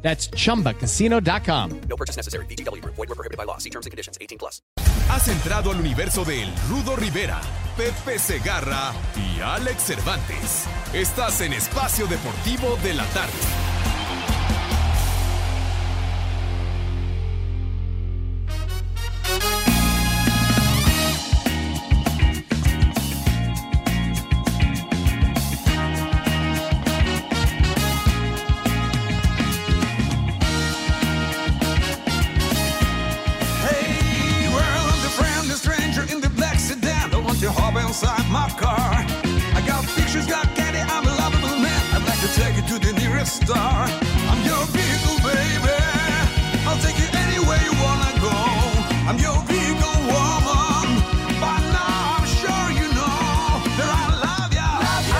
[0.00, 1.80] That's chumbacasino.com.
[1.88, 2.46] No purchase necessary.
[2.46, 2.82] BGW.
[2.84, 3.58] Void were prohibited by law.
[3.58, 4.16] See terms and conditions.
[4.20, 4.62] 18 plus.
[5.10, 7.40] Has entrado al universo de El Rudo Rivera,
[7.76, 10.66] Pepe Segarra y Alex Cervantes.
[10.92, 13.97] Estás en Espacio Deportivo de la Tarde.
[37.88, 38.90] Inside my car.
[39.56, 41.82] I got pictures, got candy, I'm a lovable man.
[41.94, 43.88] I'd like to take you to the nearest star.
[44.30, 45.76] I'm your vehicle, baby.
[46.68, 48.36] I'll take you anywhere you wanna go.
[49.08, 50.86] I'm your vehicle, woman.
[51.40, 53.24] By now, I'm sure you know
[53.78, 54.70] that I love ya.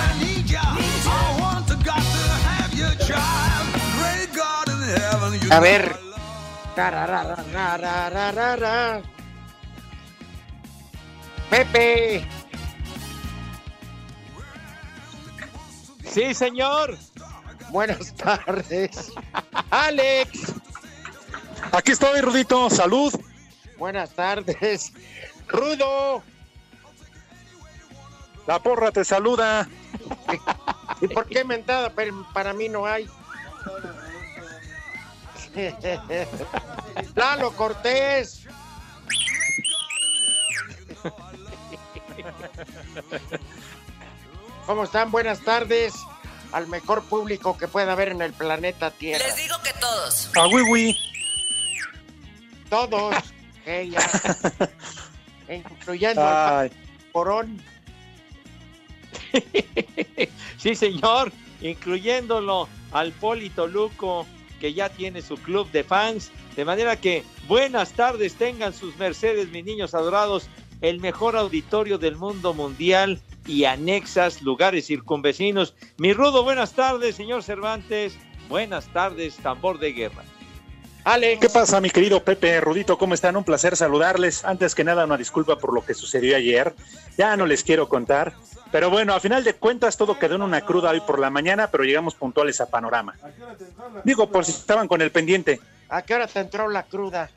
[0.05, 0.61] I need ya.
[0.61, 3.65] I want to, got to have your child.
[3.97, 5.85] Great God in heaven, you A know ver.
[6.77, 9.03] Love.
[11.49, 12.25] Pepe,
[16.11, 16.97] Sí, señor.
[17.69, 19.11] buenas tardes.
[19.69, 20.53] Alex,
[21.71, 22.69] Aquí estoy, Rudito.
[22.69, 23.13] Salud.
[23.77, 24.91] buenas tardes.
[25.47, 26.23] Rudo,
[28.47, 29.67] La porra te saluda.
[31.01, 31.89] ¿y por qué mentada?
[31.91, 33.07] Pero para mí no hay.
[37.15, 38.47] Lalo Cortés.
[44.69, 45.09] ¿Cómo están?
[45.09, 45.95] Buenas tardes
[46.51, 49.25] al mejor público que pueda haber en el planeta Tierra.
[49.25, 50.29] Les digo que todos.
[50.35, 50.95] A Wiwi.
[52.69, 53.15] Todos,
[53.65, 53.99] ella,
[55.49, 56.71] incluyendo al Ay,
[57.11, 57.59] porón.
[60.59, 61.31] Sí, señor.
[61.61, 64.27] Incluyéndolo al Polito Luco,
[64.59, 66.29] que ya tiene su club de fans.
[66.55, 70.47] De manera que buenas tardes tengan sus mercedes, mis niños adorados.
[70.81, 73.19] El mejor auditorio del mundo mundial
[73.49, 75.73] y anexas lugares circunvecinos.
[75.97, 78.15] Mi rudo, buenas tardes, señor Cervantes.
[78.47, 80.23] Buenas tardes, tambor de guerra.
[81.03, 82.97] Alex, ¿Qué pasa, mi querido Pepe, Rudito?
[82.97, 83.35] ¿Cómo están?
[83.35, 84.45] Un placer saludarles.
[84.45, 86.75] Antes que nada, una disculpa por lo que sucedió ayer.
[87.17, 88.33] Ya no les quiero contar.
[88.71, 91.71] Pero bueno, a final de cuentas, todo quedó en una cruda hoy por la mañana,
[91.71, 93.15] pero llegamos puntuales a Panorama.
[94.03, 95.59] Digo, por si estaban con el pendiente.
[95.89, 97.31] ¿a qué hora te entró la cruda?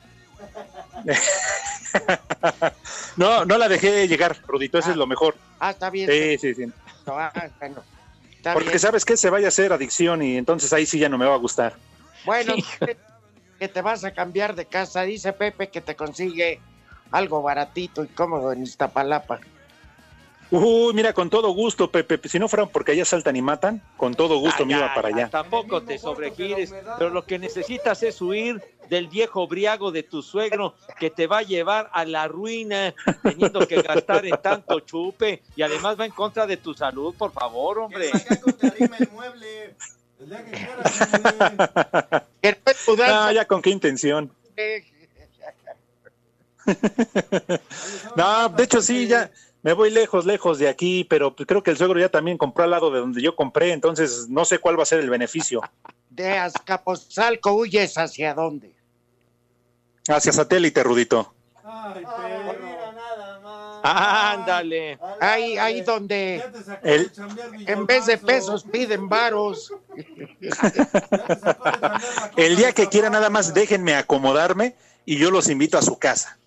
[3.15, 5.35] No, no la dejé llegar, Rudito, eso es lo mejor.
[5.59, 6.09] Ah, está bien.
[6.09, 6.73] Sí, sí, sí.
[7.05, 7.83] Ah, bueno,
[8.31, 8.79] está Porque bien.
[8.79, 11.35] sabes que se vaya a hacer adicción y entonces ahí sí ya no me va
[11.35, 11.75] a gustar.
[12.25, 12.55] Bueno,
[13.59, 15.03] que te vas a cambiar de casa.
[15.03, 16.59] Dice Pepe que te consigue
[17.11, 19.39] algo baratito y cómodo en Iztapalapa.
[20.55, 22.19] Uy, mira, con todo gusto, Pepe.
[22.29, 24.93] Si no fueran porque allá saltan y matan, con todo gusto Ah, me ya, iba
[24.93, 25.27] para allá.
[25.27, 30.75] Tampoco te sobregires, pero lo que necesitas es huir del viejo briago de tu suegro
[30.99, 32.93] que te va a llevar a la ruina
[33.23, 37.31] teniendo que gastar en tanto chupe y además va en contra de tu salud, por
[37.31, 38.11] favor, hombre.
[42.41, 44.31] Que no es mudanza, Ah, ya con qué intención.
[48.15, 49.29] No, de hecho sí, ya
[49.63, 52.65] me voy lejos, lejos de aquí, pero pues creo que el suegro ya también compró
[52.65, 55.61] al lado de donde yo compré, entonces no sé cuál va a ser el beneficio.
[56.09, 58.75] de Azcapotzalco huyes hacia dónde.
[60.07, 61.33] Hacia satélite, Rudito.
[63.85, 64.97] Ándale.
[65.19, 66.41] Ahí, ahí donde
[66.83, 67.11] El,
[67.65, 69.73] en vez de pesos piden varos.
[72.37, 74.75] el día que quiera nada más déjenme acomodarme
[75.05, 76.37] y yo los invito a su casa.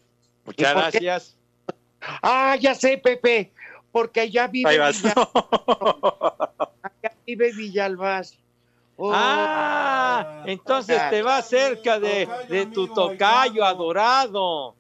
[0.45, 1.37] Muchas gracias.
[2.23, 3.53] Ah, ya sé, Pepe,
[3.93, 5.03] porque ya vive, Ahí vas.
[5.03, 5.15] Ya
[7.27, 8.39] vive Villalbaz.
[8.99, 14.75] Oh, Ah, entonces te va cerca de, de tu tocayo adorado.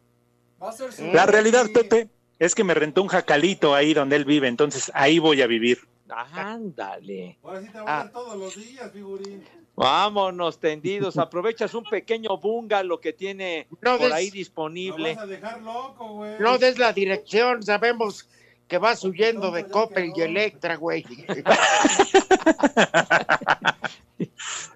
[1.12, 2.08] La realidad, Pepe,
[2.38, 5.78] es que me rentó un jacalito ahí donde él vive, entonces ahí voy a vivir.
[6.08, 7.36] Ándale.
[7.42, 8.00] Ahora sí te Ah.
[8.00, 9.44] a ver todos los días, figurín.
[9.76, 11.16] Vámonos tendidos.
[11.18, 15.14] Aprovechas un pequeño bungalow que tiene No por des- ahí Lo disponible.
[15.14, 16.38] vas a dejar loco, güey.
[16.40, 18.28] No des la dirección, sabemos
[18.66, 21.04] que vas huyendo de Coppel y Electra, güey.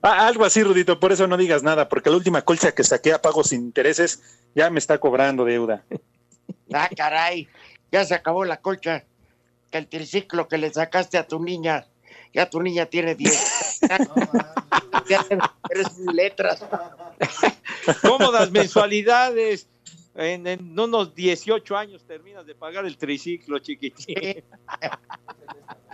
[0.02, 3.12] Ah, algo así, Rudito, por eso no digas nada, porque la última colcha que saqué
[3.12, 4.22] a pagos sin intereses
[4.54, 5.84] ya me está cobrando deuda.
[6.72, 7.48] Ah, caray,
[7.92, 9.04] ya se acabó la colcha.
[9.70, 11.86] Que el triciclo que le sacaste a tu niña,
[12.32, 13.66] ya tu niña tiene 10.
[15.68, 16.64] tres letras.
[18.02, 19.66] Cómodas mensualidades.
[20.16, 24.42] En, en unos 18 años terminas de pagar el triciclo, chiquitín.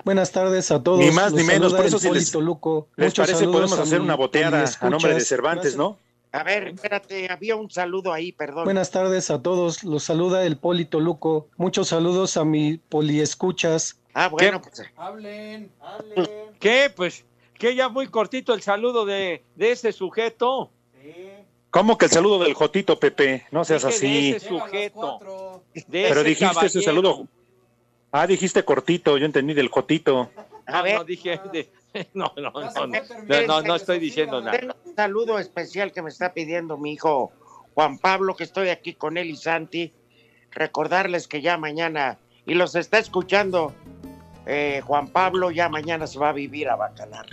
[0.04, 1.00] Buenas tardes a todos.
[1.00, 2.88] Ni más Los ni menos, por eso si les, Polito Luco.
[2.96, 5.20] les parece saludos podemos a hacer mi una boteada a nombre de.
[5.20, 5.98] Cervantes, ¿no?
[6.32, 8.64] A ver, espérate, había un saludo ahí, perdón.
[8.64, 9.84] Buenas tardes a todos.
[9.84, 11.48] Los saluda el Polito Luco.
[11.56, 13.98] Muchos saludos a mi poliescuchas.
[14.14, 16.26] Ah, bueno, pues Hablen, hablen.
[16.58, 16.92] ¿Qué?
[16.94, 17.24] Pues
[17.58, 20.70] que ya muy cortito el saludo de, de ese sujeto.
[21.70, 23.44] ¿Cómo que el saludo del Jotito, Pepe?
[23.50, 24.30] No seas Dije así.
[24.30, 25.62] De ese sujeto.
[25.74, 26.82] de Pero ese dijiste ese caballero.
[26.82, 27.28] saludo.
[28.12, 30.30] Ah, dijiste cortito, yo entendí del Jotito.
[30.66, 31.40] a No, ver, no dije.
[31.52, 31.68] de-
[32.14, 34.58] no, no, no, no, no no, no, no estoy diciendo nada.
[34.58, 37.32] tengo un saludo especial que me está pidiendo mi hijo
[37.74, 39.92] Juan Pablo, que estoy aquí con él y Santi.
[40.50, 43.74] Recordarles que ya mañana, y los está escuchando
[44.46, 47.26] eh, Juan Pablo, ya mañana se va a vivir a Bacalar.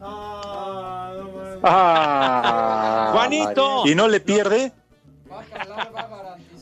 [0.00, 1.60] Ah, no.
[1.62, 3.86] Ah, Juanito.
[3.86, 4.72] ¿Y no le pierde?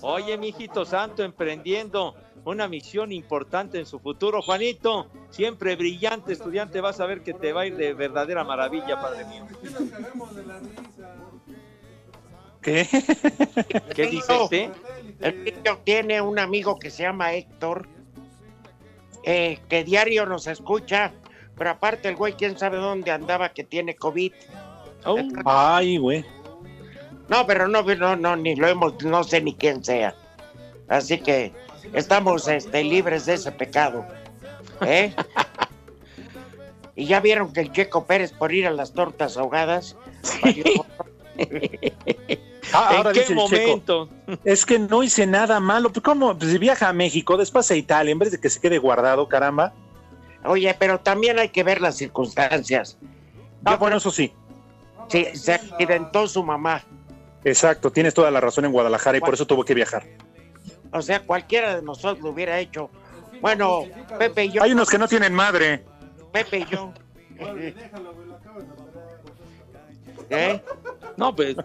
[0.00, 2.14] Oye, mijito santo, emprendiendo
[2.44, 4.42] una misión importante en su futuro.
[4.42, 9.00] Juanito, siempre brillante estudiante, vas a ver que te va a ir de verdadera maravilla,
[9.00, 9.46] padre mío.
[12.60, 12.86] ¿Qué?
[13.94, 14.72] ¿Qué dice usted?
[15.20, 17.88] El niño tiene un amigo que se llama Héctor,
[19.24, 21.12] eh, que diario nos escucha,
[21.56, 24.32] pero aparte el güey, quién sabe dónde andaba que tiene COVID.
[25.06, 26.24] Oh, Ay, güey.
[27.28, 30.14] No, pero no, no, no, ni lo hemos, no sé ni quién sea.
[30.88, 31.52] Así que
[31.92, 34.04] estamos este, libres de ese pecado.
[34.82, 35.14] ¿eh?
[36.96, 39.96] y ya vieron que el Checo Pérez por ir a las tortas ahogadas.
[42.72, 44.08] Ah, ¿En qué dice el Checo, momento?
[44.44, 45.90] es que no hice nada malo.
[45.90, 46.36] Pues, ¿Cómo?
[46.36, 49.28] Pues si viaja a México, después a Italia, en vez de que se quede guardado,
[49.28, 49.72] caramba.
[50.44, 52.98] Oye, pero también hay que ver las circunstancias.
[53.64, 54.32] Ah, bueno, eso sí.
[55.08, 56.82] Sí, se accidentó su mamá.
[57.44, 60.04] Exacto, tienes toda la razón en Guadalajara y por eso tuvo que viajar.
[60.92, 62.90] O sea, cualquiera de nosotros lo hubiera hecho.
[63.40, 63.82] Bueno,
[64.18, 64.62] Pepe y yo.
[64.62, 65.84] Hay unos que no tienen madre.
[66.32, 66.92] Pepe y yo.
[70.30, 70.62] ¿eh?
[71.16, 71.56] No, pues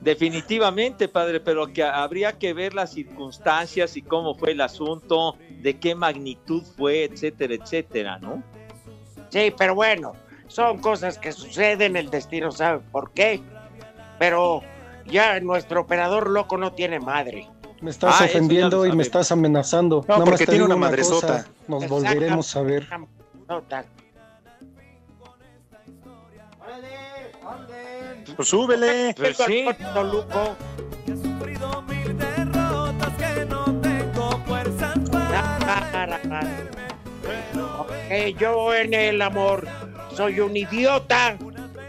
[0.00, 5.78] definitivamente, padre, pero que habría que ver las circunstancias y cómo fue el asunto, de
[5.78, 8.42] qué magnitud fue, etcétera, etcétera, ¿no?
[9.30, 10.12] Sí, pero bueno,
[10.46, 13.40] son cosas que suceden, el destino sabe por qué.
[14.18, 14.62] Pero
[15.06, 17.48] ya nuestro operador loco no tiene madre.
[17.80, 20.04] Me estás Ah, ofendiendo y me estás amenazando.
[20.06, 21.46] No, Nada porque más te tiene digo una cosa, madresota.
[21.66, 22.86] Nos volveremos a ver.
[23.48, 23.84] Nota.
[28.36, 29.14] Pues súbele.
[29.16, 29.66] Pues sí.
[29.94, 30.56] Toluco.
[37.78, 39.66] Ok, yo en el amor
[40.14, 41.36] soy un idiota.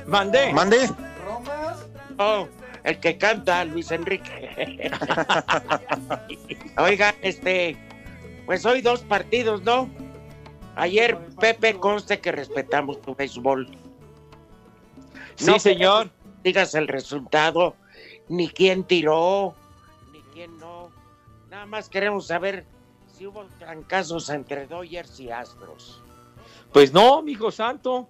[0.06, 0.54] Mandé.
[0.54, 0.90] Mande.
[1.26, 1.86] ¿Romas?
[2.18, 2.48] Oh,
[2.84, 4.92] el que canta, Luis Enrique.
[6.78, 7.78] Oiga, este,
[8.46, 9.90] pues hoy dos partidos, ¿no?
[10.76, 13.83] Ayer, Pepe, conste que respetamos tu béisbol.
[15.36, 16.10] Sí, No señor.
[16.44, 17.76] Digas el resultado,
[18.28, 19.56] ni quién tiró,
[20.12, 20.92] ni quién no.
[21.50, 22.66] Nada más queremos saber
[23.18, 26.02] si hubo trancazos entre Dodgers y Astros.
[26.74, 28.10] Pues no, mijo santo.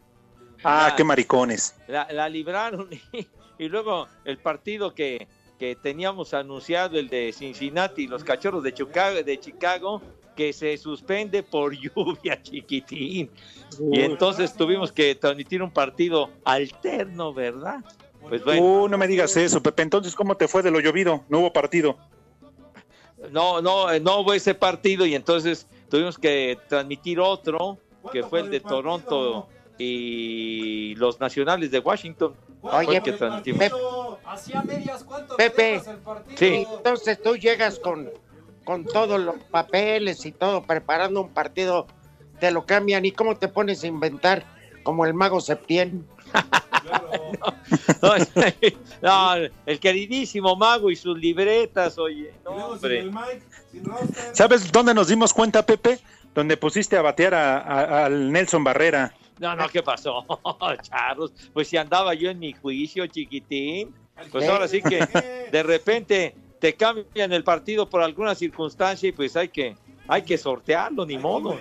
[0.64, 1.76] Ah, La- qué maricones.
[1.88, 3.28] la, la libraron y,
[3.60, 5.28] y luego el partido que,
[5.60, 10.02] que teníamos anunciado, el de Cincinnati, los cachorros de Chicago, de Chicago,
[10.36, 13.30] que se suspende por lluvia, chiquitín.
[13.92, 17.84] Y entonces tuvimos que transmitir un partido alterno, ¿verdad?
[18.28, 19.82] Pues bueno, Uh, no me digas eso, Pepe.
[19.84, 21.24] Entonces, ¿cómo te fue de lo llovido?
[21.30, 21.98] No hubo partido.
[23.32, 27.78] no, no, eh, no hubo ese partido y entonces tuvimos que transmitir otro,
[28.12, 28.60] que ¿Cuánto fue el de?
[28.60, 29.48] Toronto
[29.78, 32.34] y los nacionales de Washington.
[32.62, 33.60] Oye, Fue el que El transmitimos.
[33.70, 35.76] partido, Hacía medias, ¿cuánto Pepe.
[35.76, 36.38] el partido?
[36.38, 36.66] Sí.
[36.78, 38.10] Entonces tú llegas con,
[38.64, 41.88] con todos los papeles y todo, preparando un partido,
[42.40, 44.44] te lo cambian y cómo te pones a inventar
[44.84, 46.06] como el mago Septién.
[46.84, 47.32] Claro.
[49.02, 52.34] No, no, el queridísimo mago y sus libretas, oye.
[52.44, 53.00] No, hombre.
[53.00, 53.42] el Mike,
[53.72, 54.36] sin roster.
[54.36, 56.00] ¿Sabes dónde nos dimos cuenta, Pepe?
[56.34, 59.14] Donde pusiste a batear a- a- al Nelson Barrera.
[59.40, 60.26] No, no, ¿qué pasó,
[60.82, 61.32] Charlos?
[61.54, 63.96] Pues si andaba yo en mi juicio, chiquitín.
[64.32, 69.36] Pues ahora sí que de repente te cambian el partido por alguna circunstancia y pues
[69.36, 69.76] hay que,
[70.08, 71.60] hay que sortearlo, ni Hay modo.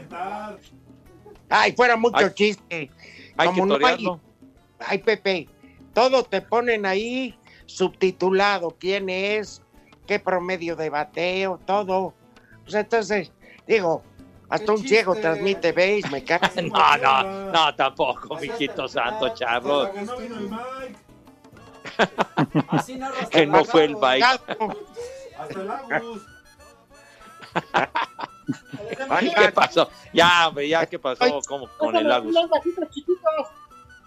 [1.49, 2.89] Ay, fuera mucho Ay, chiste.
[3.37, 4.09] Hay Como que no hay-
[4.79, 5.49] ay Pepe,
[5.93, 7.35] todo te ponen ahí
[7.67, 9.61] subtitulado, quién es,
[10.07, 12.15] qué promedio de bateo, todo.
[12.63, 13.33] Pues entonces,
[13.67, 14.05] digo,
[14.49, 16.63] hasta ¡Qué un ciego transmite base, me cae.
[16.63, 21.02] No, no, no, tampoco, mijito santo, que no vino el Mike.
[22.69, 23.97] Así narra hasta Que no fue el.
[23.97, 24.25] Mike.
[24.25, 26.23] Hasta el Agus.
[29.11, 29.91] Ay, ¿Qué pasó?
[30.13, 31.41] Ya, hombre, ya, ¿qué pasó?
[31.47, 32.35] ¿Cómo con el Agus?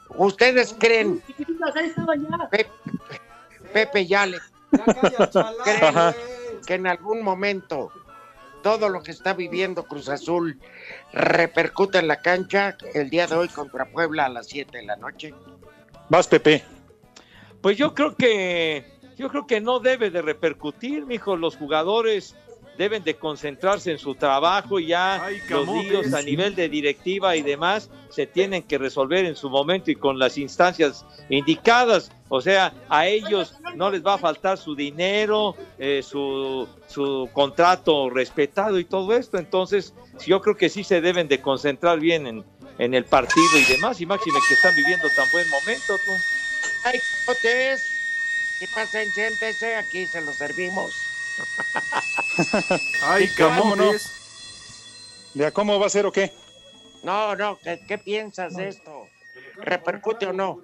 [0.09, 1.21] ¿Ustedes creen?
[2.51, 2.67] Pe-
[3.73, 4.37] Pepe ya le
[4.71, 6.15] Ya calla, chalán,
[6.65, 7.91] que en algún momento
[8.63, 10.59] todo lo que está viviendo Cruz Azul
[11.13, 14.95] repercute en la cancha el día de hoy contra Puebla a las 7 de la
[14.95, 15.33] noche.
[16.09, 16.63] Vas, Pepe.
[17.65, 18.85] Pues yo creo que
[19.17, 21.35] yo creo que no debe de repercutir, mijo.
[21.35, 22.35] Los jugadores
[22.77, 27.35] deben de concentrarse en su trabajo y ya Ay, los líos a nivel de directiva
[27.35, 32.11] y demás se tienen que resolver en su momento y con las instancias indicadas.
[32.29, 38.11] O sea, a ellos no les va a faltar su dinero, eh, su, su contrato
[38.11, 39.39] respetado y todo esto.
[39.39, 42.45] Entonces, yo creo que sí se deben de concentrar bien en,
[42.77, 43.99] en el partido y demás.
[44.01, 45.95] Y máxime que están viviendo tan buen momento.
[46.05, 46.11] tú.
[46.85, 47.89] ¡Ay, cotes!
[48.59, 49.75] ¿Qué pasa, siéntese?
[49.75, 50.93] Aquí se lo servimos.
[53.01, 53.83] Ay, ¿Cómo no?
[53.85, 54.11] camotes.
[55.33, 56.31] ¿Ya cómo va a ser o qué?
[57.01, 59.07] No, no, ¿qué, qué piensas de esto?
[59.55, 60.61] ¿Repercute o no?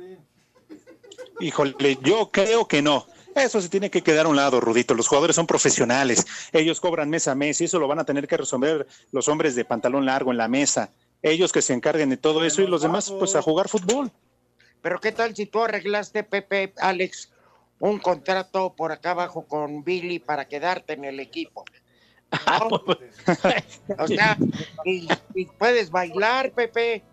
[1.39, 3.07] Híjole, yo creo que no.
[3.35, 4.93] Eso se tiene que quedar a un lado, Rudito.
[4.93, 6.27] Los jugadores son profesionales.
[6.51, 9.55] Ellos cobran mes a mes y eso lo van a tener que resolver los hombres
[9.55, 10.91] de pantalón largo en la mesa.
[11.23, 14.11] Ellos que se encarguen de todo eso y los demás, pues a jugar fútbol.
[14.81, 17.31] Pero ¿qué tal si tú arreglaste, Pepe, Alex,
[17.79, 21.65] un contrato por acá abajo con Billy para quedarte en el equipo?
[22.47, 22.67] ¿No?
[24.00, 24.38] o sea,
[24.85, 27.03] y, y puedes bailar, Pepe.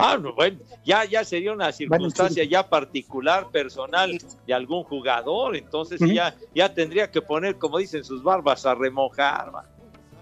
[0.00, 6.00] Ah, no, bueno, ya, ya sería una circunstancia ya particular, personal de algún jugador, entonces
[6.00, 9.52] ya, ya tendría que poner, como dicen sus barbas, a remojar.
[9.52, 9.64] va.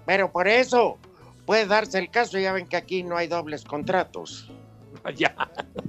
[0.06, 0.96] Pero por eso
[1.44, 4.50] puede darse el caso, ya ven que aquí no hay dobles contratos.
[5.14, 5.36] Ya,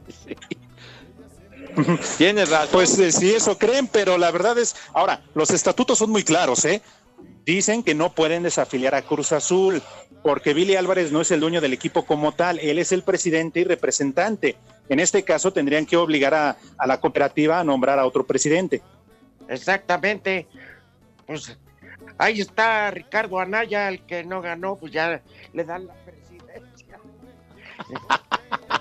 [0.10, 0.36] sí.
[2.18, 2.70] Tienes razón.
[2.72, 6.66] Pues eh, sí, eso creen, pero la verdad es, ahora, los estatutos son muy claros,
[6.66, 6.82] ¿eh?
[7.46, 9.82] Dicen que no pueden desafiliar a Cruz Azul,
[10.22, 13.62] porque Billy Álvarez no es el dueño del equipo como tal, él es el presidente
[13.62, 14.58] y representante.
[14.90, 18.82] En este caso tendrían que obligar a, a la cooperativa a nombrar a otro presidente.
[19.48, 20.48] Exactamente.
[21.26, 21.58] Pues
[22.18, 25.22] ahí está Ricardo Anaya, el que no ganó, pues ya
[25.54, 27.00] le dan la presidencia.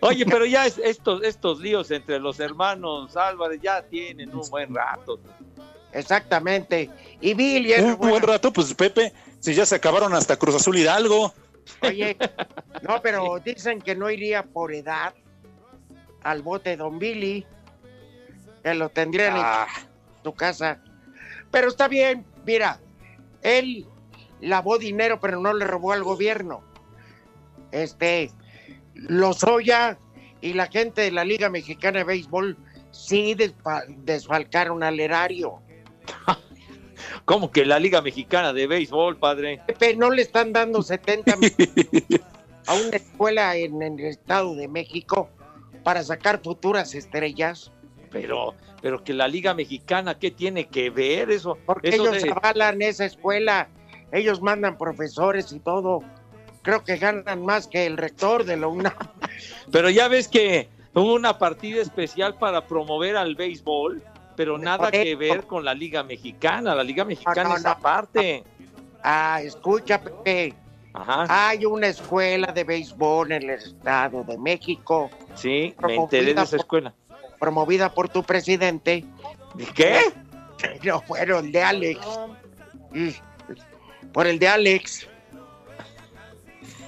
[0.00, 4.74] Oye, pero ya es- estos, estos líos entre los hermanos Álvarez ya tienen un buen
[4.74, 5.18] rato.
[5.92, 6.90] Exactamente.
[7.20, 8.12] Y Billy es Un bueno.
[8.12, 11.32] buen rato, pues Pepe, si ya se acabaron hasta Cruz Azul Hidalgo.
[11.82, 12.16] Oye,
[12.82, 15.14] no, pero dicen que no iría por edad
[16.22, 17.44] al bote Don Billy,
[18.62, 19.66] que lo tendrían Ah,
[20.18, 20.80] en su casa.
[21.50, 22.80] Pero está bien, mira,
[23.42, 23.86] él
[24.40, 26.62] lavó dinero, pero no le robó al gobierno.
[27.72, 28.30] Este,
[29.08, 29.98] Lozoya
[30.40, 32.56] y la gente de la Liga Mexicana de Béisbol
[32.90, 35.60] sí desfa- desfalcaron al erario.
[37.24, 39.60] Como que la Liga Mexicana de Béisbol, padre.
[39.66, 42.20] Pepe, no le están dando 70 millones
[42.66, 45.28] a una escuela en, en el Estado de México
[45.84, 47.70] para sacar futuras estrellas,
[48.10, 51.56] Pero, pero que la Liga Mexicana, ¿qué tiene que ver eso?
[51.66, 53.68] porque eso ellos de- avalan esa escuela,
[54.12, 56.02] ellos mandan profesores y todo.
[56.62, 58.92] Creo que ganan más que el rector de la UNAM.
[59.72, 64.02] Pero ya ves que hubo una partida especial para promover al béisbol,
[64.36, 66.74] pero nada que ver con la Liga Mexicana.
[66.74, 67.70] La Liga Mexicana no, es no.
[67.70, 68.44] aparte.
[69.02, 70.54] Ah, escucha, Pepe,
[70.92, 76.42] Ajá, hay una escuela de béisbol en el Estado de México, sí, me enteré de
[76.42, 76.94] esa escuela.
[77.38, 79.04] promovida por tu presidente.
[79.58, 80.00] ¿Y ¿Qué?
[80.82, 82.00] No, bueno, el de Alex.
[84.12, 85.06] Por el de Alex.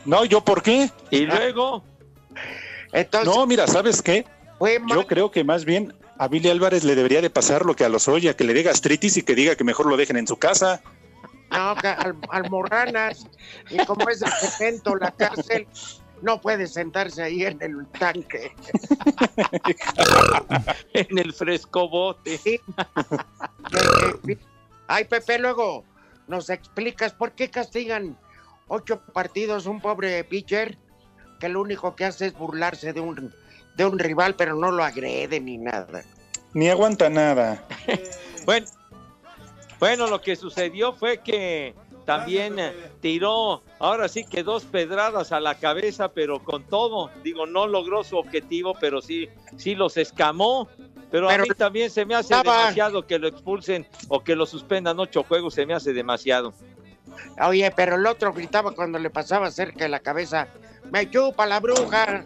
[0.04, 0.90] No, ¿yo por qué?
[1.10, 1.84] Y luego,
[2.92, 4.24] Entonces, No, mira, ¿sabes qué?
[4.58, 7.84] fue Yo creo que más bien a Billy Álvarez le debería de pasar lo que
[7.84, 10.26] a los Oya, que le dé gastritis y que diga que mejor lo dejen en
[10.26, 10.82] su casa.
[11.50, 13.26] No, al- almorranas.
[13.70, 15.66] Y como es el cemento, la cárcel,
[16.22, 18.52] no puede sentarse ahí en el tanque.
[20.92, 22.38] en el frescobote.
[22.38, 22.60] Sí.
[24.86, 25.84] Ay, Pepe, luego
[26.28, 28.16] nos explicas por qué castigan
[28.70, 30.78] ocho partidos un pobre pitcher
[31.40, 33.34] que lo único que hace es burlarse de un,
[33.76, 36.02] de un rival, pero no lo agrede ni nada.
[36.54, 37.62] Ni aguanta nada.
[38.46, 38.66] Bueno,
[39.78, 41.74] bueno, lo que sucedió fue que
[42.06, 42.56] también
[43.00, 48.02] tiró, ahora sí que dos pedradas a la cabeza, pero con todo, digo, no logró
[48.02, 50.68] su objetivo, pero sí, sí los escamó.
[51.10, 54.46] Pero, a mí también se me hace estaba- demasiado que lo expulsen o que lo
[54.46, 56.54] suspendan ocho juegos, se me hace demasiado.
[57.40, 60.48] Oye, pero el otro gritaba cuando le pasaba cerca de la cabeza,
[60.90, 62.24] me chupa la bruja.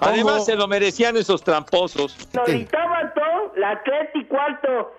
[0.00, 2.16] Además se lo merecían esos tramposos.
[2.36, 2.78] Ahorita
[3.14, 4.92] todo, la tres y cuarto.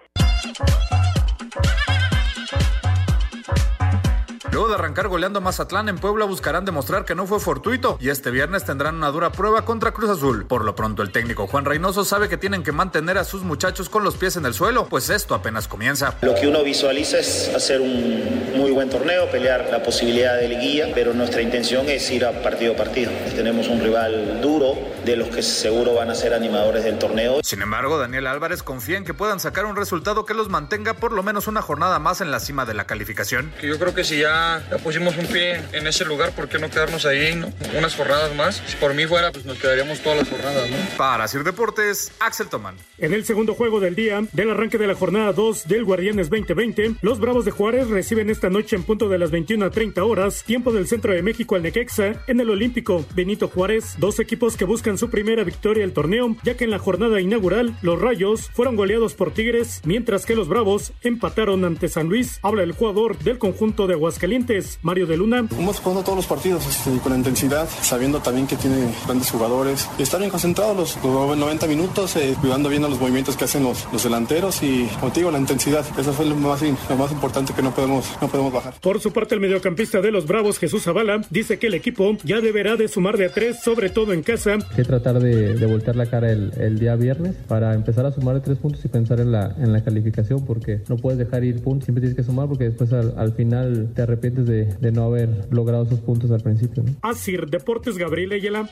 [4.54, 8.10] Luego de arrancar goleando a Mazatlán en Puebla buscarán demostrar que no fue fortuito y
[8.10, 10.46] este viernes tendrán una dura prueba contra Cruz Azul.
[10.46, 13.90] Por lo pronto el técnico Juan Reynoso sabe que tienen que mantener a sus muchachos
[13.90, 16.18] con los pies en el suelo, pues esto apenas comienza.
[16.22, 20.90] Lo que uno visualiza es hacer un muy buen torneo, pelear la posibilidad de liguilla,
[20.94, 23.12] pero nuestra intención es ir a partido a partido.
[23.36, 27.40] Tenemos un rival duro, de los que seguro van a ser animadores del torneo.
[27.44, 31.12] Sin embargo, Daniel Álvarez confía en que puedan sacar un resultado que los mantenga por
[31.12, 33.52] lo menos una jornada más en la cima de la calificación.
[33.60, 36.60] que yo creo que si ya, ya pusimos un pie en ese lugar, ¿por qué
[36.60, 37.52] no quedarnos ahí no?
[37.78, 38.62] unas jornadas más?
[38.68, 40.78] Si por mí fuera, pues nos quedaríamos todas las jornadas, ¿no?
[40.98, 42.76] Para Sir Deportes, Axel Tomán.
[42.98, 46.96] En el segundo juego del día, del arranque de la jornada 2 del Guardianes 2020,
[47.02, 50.44] los Bravos de Juárez reciben esta noche en punto de las 21 a 30 horas,
[50.44, 54.66] tiempo del centro de México al Necaxa, en el Olímpico Benito Juárez, dos equipos que
[54.66, 58.76] buscan su primera victoria del torneo, ya que en la jornada inaugural, los Rayos fueron
[58.76, 62.40] goleados por Tigres, mientras que los Bravos empataron ante San Luis.
[62.42, 64.33] Habla el jugador del conjunto de Aguascalientes,
[64.82, 65.46] Mario de Luna.
[65.52, 69.88] Vamos jugando todos los partidos este, con intensidad, sabiendo también que tiene grandes jugadores.
[70.00, 73.64] Estar bien concentrados los, los 90 minutos, eh, cuidando bien a los movimientos que hacen
[73.64, 75.86] los, los delanteros y, como te digo, la intensidad.
[76.00, 78.74] Eso fue lo más, lo más importante que no podemos, no podemos bajar.
[78.82, 82.42] Por su parte, el mediocampista de los Bravos, Jesús Zavala, dice que el equipo ya
[82.42, 85.96] deberá de sumar de a tres, sobre todo en casa, que tratar de, de voltear
[85.96, 89.20] la cara el, el día viernes para empezar a sumar de tres puntos y pensar
[89.20, 92.48] en la, en la calificación porque no puedes dejar ir puntos, siempre tienes que sumar
[92.48, 96.42] porque después al, al final te arrepientes de, de no haber logrado esos puntos al
[96.42, 96.84] principio.
[96.84, 96.94] ¿no?
[97.02, 98.70] Asir Deportes Gabriel Ayala.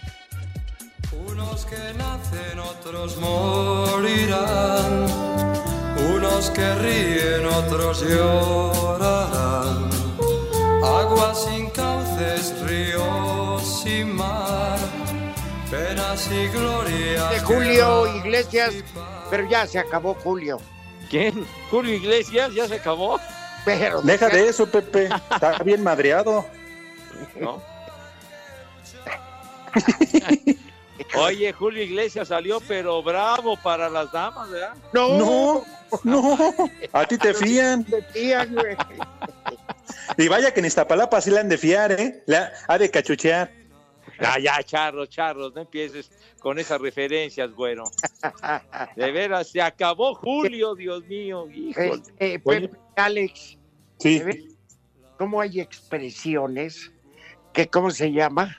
[1.28, 5.06] Unos que nacen, otros morirán.
[6.16, 9.90] Unos que ríen, otros llorarán.
[10.84, 14.80] Agua sin cauces, ríos sin mar.
[15.70, 17.30] Penas y glorias.
[17.32, 18.74] De Julio Iglesias,
[19.30, 20.60] pero ya se acabó Julio.
[21.10, 21.46] ¿Quién?
[21.70, 22.54] ¿Julio Iglesias?
[22.54, 23.20] ¿Ya se acabó?
[23.66, 25.10] Pero Deja de eso, Pepe.
[25.32, 26.46] Está bien madreado.
[27.40, 27.62] ¿No?
[31.16, 34.74] Oye, Julio Iglesias salió, pero bravo para las damas, ¿verdad?
[34.94, 35.64] No,
[36.04, 36.44] no.
[36.94, 37.84] A ti te fían.
[37.84, 38.78] Te fían, güey.
[40.18, 42.24] Y vaya que en Iztapalapa sí le han de fiar, ¿eh?
[42.28, 43.52] Le ha, ha de cachuchear.
[44.26, 47.86] Ah, ya, charros, charros, no empieces con esas referencias, güero.
[48.96, 52.02] De veras, se acabó Julio, Dios mío, híjole.
[52.18, 52.40] Este.
[52.40, 53.58] Pepe, Alex,
[53.98, 54.20] Sí.
[54.24, 54.38] ¿ves
[55.18, 56.92] ¿cómo hay expresiones
[57.54, 58.58] que, ¿cómo se llama?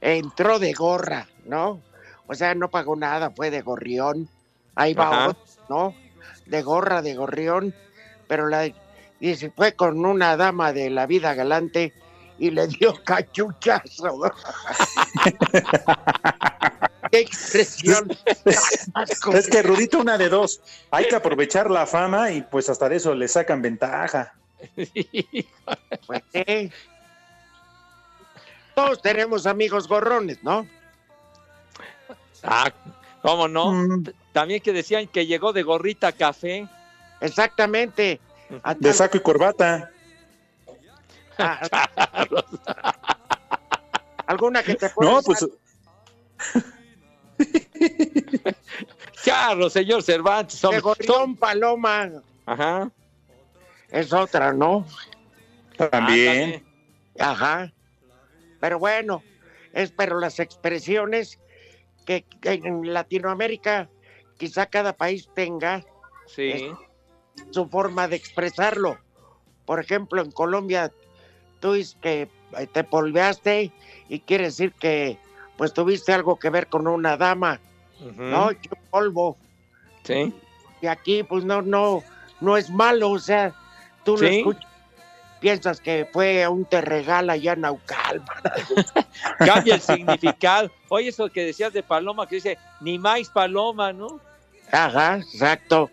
[0.00, 1.80] Entró de gorra, ¿no?
[2.26, 4.28] O sea, no pagó nada, fue de gorrión.
[4.74, 5.28] Ahí va Ajá.
[5.28, 5.94] otro, ¿no?
[6.46, 7.74] De gorra, de gorrión.
[8.26, 8.68] Pero la
[9.20, 11.92] dice, fue con una dama de la vida galante
[12.38, 14.20] y le dio cachuchazo.
[17.10, 18.08] ¿Qué expresión?
[19.32, 20.60] Es que Rudito, una de dos.
[20.90, 24.34] Hay que aprovechar la fama y pues hasta de eso le sacan ventaja.
[26.06, 26.72] Pues, sí.
[28.74, 30.66] Todos tenemos amigos gorrones, ¿no?
[32.42, 32.70] Ah,
[33.22, 33.72] ¿cómo no?
[33.72, 34.04] Mm.
[34.32, 36.68] También que decían que llegó de gorrita café.
[37.20, 38.20] Exactamente.
[38.62, 39.90] A De saco y corbata.
[44.26, 45.46] ¿Alguna que te No, pues
[49.24, 50.60] Charro, señor Cervantes.
[50.60, 50.80] de hombre.
[50.80, 52.10] gorrión paloma?
[52.46, 52.90] Ajá.
[53.90, 54.86] Es otra, ¿no?
[55.90, 56.64] también.
[57.18, 57.72] Ajá.
[58.60, 59.22] Pero bueno,
[59.72, 61.38] es pero las expresiones
[62.06, 63.88] que, que en Latinoamérica
[64.38, 65.84] quizá cada país tenga
[66.26, 66.70] Sí.
[67.50, 68.98] su forma de expresarlo.
[69.66, 70.90] Por ejemplo, en Colombia
[71.60, 73.72] tú dices que eh, te polveaste
[74.08, 75.18] y quiere decir que
[75.56, 77.60] pues tuviste algo que ver con una dama.
[78.16, 78.52] ¿no?
[78.52, 79.36] Yo polvo.
[80.04, 80.34] Sí.
[80.82, 82.02] Y aquí pues no, no,
[82.40, 83.54] no es malo, o sea,
[84.04, 84.66] tú lo escuchas,
[85.40, 88.42] piensas que fue un te regala allá en Naucalpan.
[89.38, 90.70] Cambia el significado.
[90.88, 94.20] Oye, eso que decías de paloma, que dice, ni más paloma, ¿no?
[94.72, 95.90] Ajá, exacto.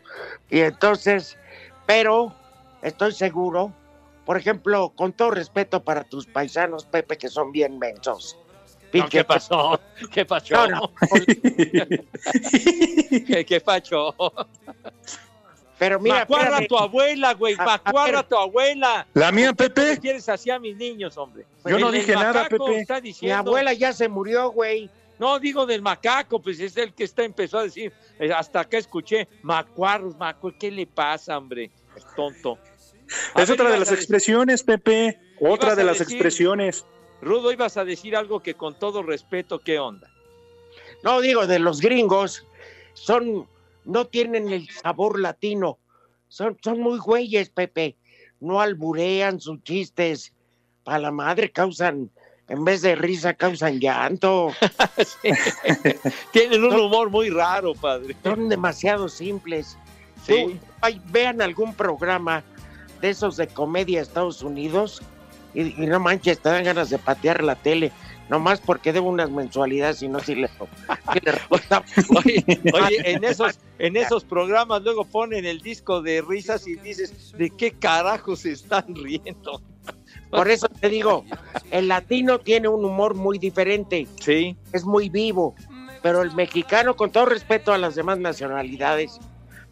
[0.49, 1.37] Y entonces,
[1.85, 2.33] pero
[2.81, 3.71] estoy seguro,
[4.25, 8.37] por ejemplo, con todo respeto para tus paisanos, Pepe, que son bien mensos.
[8.93, 9.79] No, ¿Qué pasó?
[10.11, 10.67] ¿Qué pasó?
[10.67, 10.91] No, no,
[13.27, 14.15] ¿Qué, qué pasó?
[15.79, 17.55] Pero mira, Macuarra a tu abuela, güey.
[17.57, 19.07] A Macuarra a tu abuela.
[19.13, 19.95] La mía, ¿Por qué Pepe.
[19.95, 21.45] te quieres así a mis niños, hombre?
[21.65, 22.79] Yo no dije nada, macaco Pepe.
[22.81, 24.89] Está Mi diciendo, abuela ya se murió, güey.
[25.19, 27.91] No, digo del macaco, pues es el que está empezó a decir.
[28.19, 30.59] eh, Hasta acá escuché, macuarros, macuarros.
[30.59, 31.69] ¿Qué le pasa, hombre?
[31.95, 32.57] Es tonto.
[33.35, 35.19] Es ver, otra de las expresiones, Pepe.
[35.39, 36.85] Otra de las decir- expresiones.
[37.21, 40.09] Rudo, ibas a decir algo que con todo respeto, ¿qué onda?
[41.03, 42.45] No digo de los gringos,
[42.93, 43.47] son,
[43.85, 45.79] no tienen el sabor latino,
[46.27, 47.95] son, son muy güeyes, Pepe,
[48.41, 50.33] no alburean sus chistes,
[50.83, 52.09] para la madre causan,
[52.49, 54.51] en vez de risa causan llanto,
[56.31, 58.15] Tienen un humor muy raro, padre.
[58.23, 59.77] son demasiado simples.
[60.25, 60.33] Sí.
[60.59, 62.43] Tú, ay, vean algún programa
[63.03, 65.01] de esos de comedia Estados Unidos
[65.53, 67.91] y, y no manches, te dan ganas de patear la tele,
[68.29, 71.33] nomás porque debo unas mensualidades y no si le, si le.
[72.17, 77.33] Oye, oye, en esos, en esos programas luego ponen el disco de risas y dices,
[77.37, 79.61] ¿de qué carajos se están riendo?
[80.31, 81.25] Por eso te digo,
[81.71, 84.55] el latino tiene un humor muy diferente, Sí.
[84.71, 85.55] es muy vivo,
[86.01, 89.19] pero el mexicano, con todo respeto a las demás nacionalidades,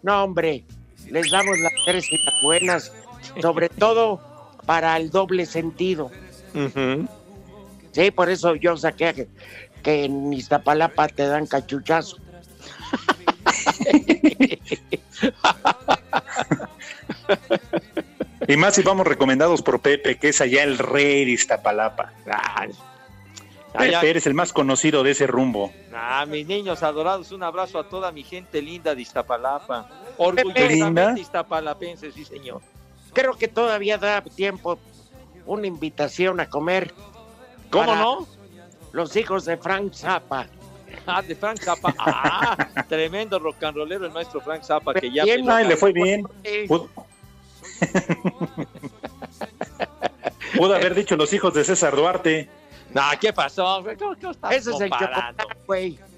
[0.04, 0.66] no hombre,
[1.10, 2.94] les damos las tres y las buenas,
[3.40, 4.20] sobre todo
[4.66, 6.12] para el doble sentido.
[7.92, 9.28] Sí, por eso yo saqué que,
[9.84, 12.18] que en Iztapalapa te dan cachuchazo.
[18.48, 22.12] Y más si vamos recomendados por Pepe, que es allá el rey de Iztapalapa.
[22.54, 22.72] Ay,
[23.78, 25.72] Pepe, eres el más conocido de ese rumbo.
[25.94, 29.88] Ah, mis niños adorados, un abrazo a toda mi gente linda de Iztapalapa.
[29.88, 30.02] ¿Linda?
[30.18, 32.62] Orgullosamente iztapalapense, sí, señor.
[33.14, 34.80] Creo que todavía da tiempo
[35.46, 36.94] una invitación a comer.
[37.70, 38.28] ¿Cómo no?
[38.92, 40.48] Los hijos de Frank Zappa.
[41.08, 41.96] Ah, de Frank Zappa.
[41.98, 46.28] Ah, tremendo rock and rollero el maestro Frank Zappa que ya Bien, le fue bien.
[46.68, 46.90] Pudo,
[50.58, 52.50] pudo haber dicho los hijos de César Duarte.
[52.94, 53.82] No, ¿qué pasó?
[53.84, 55.98] ¿Qué, qué estás Ese es el chocolate, güey.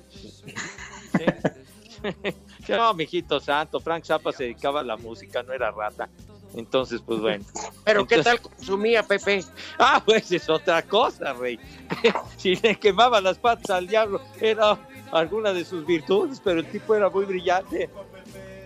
[2.68, 6.10] No, mijito santo, Frank Zappa se dedicaba a la música, no era rata.
[6.56, 7.44] Entonces, pues bueno.
[7.84, 9.44] Pero ¿qué tal consumía, Pepe?
[9.80, 11.60] Ah, pues es otra cosa, rey.
[12.38, 14.78] si le quemaba las patas al diablo, era
[15.12, 17.90] alguna de sus virtudes, pero el tipo era muy brillante.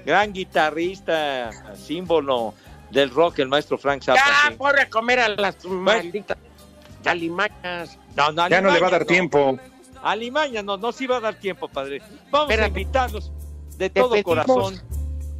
[0.05, 2.53] Gran guitarrista, símbolo
[2.91, 4.19] del rock, el maestro Frank Zappa.
[4.19, 4.55] Ya, sí.
[4.55, 6.37] por a comer a las malditas
[7.05, 7.97] alimañas.
[8.15, 9.57] No, no, Ya no le va a dar tiempo.
[10.03, 12.01] Alimaña, no, no sí va a dar tiempo, padre.
[12.31, 12.67] Vamos a Espérate.
[12.79, 13.31] invitarlos
[13.77, 14.81] de todo pedimos- corazón.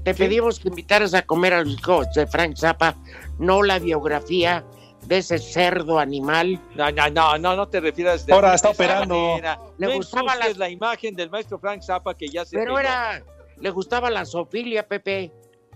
[0.08, 2.96] Te pedimos que invitaras a comer a los hijos de Frank Zappa,
[3.40, 4.64] no la biografía
[5.06, 6.62] de ese cerdo animal.
[6.76, 9.16] No, no, no, no, no te refieras de Ahora está operando.
[9.32, 9.60] manera.
[9.78, 13.22] Le no gustaba la- la imagen del maestro Frank Zappa que ya se Pero era,
[13.58, 15.30] le gustaba la sofilia, Pepe.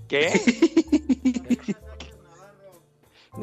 [0.08, 0.32] ¿Qué?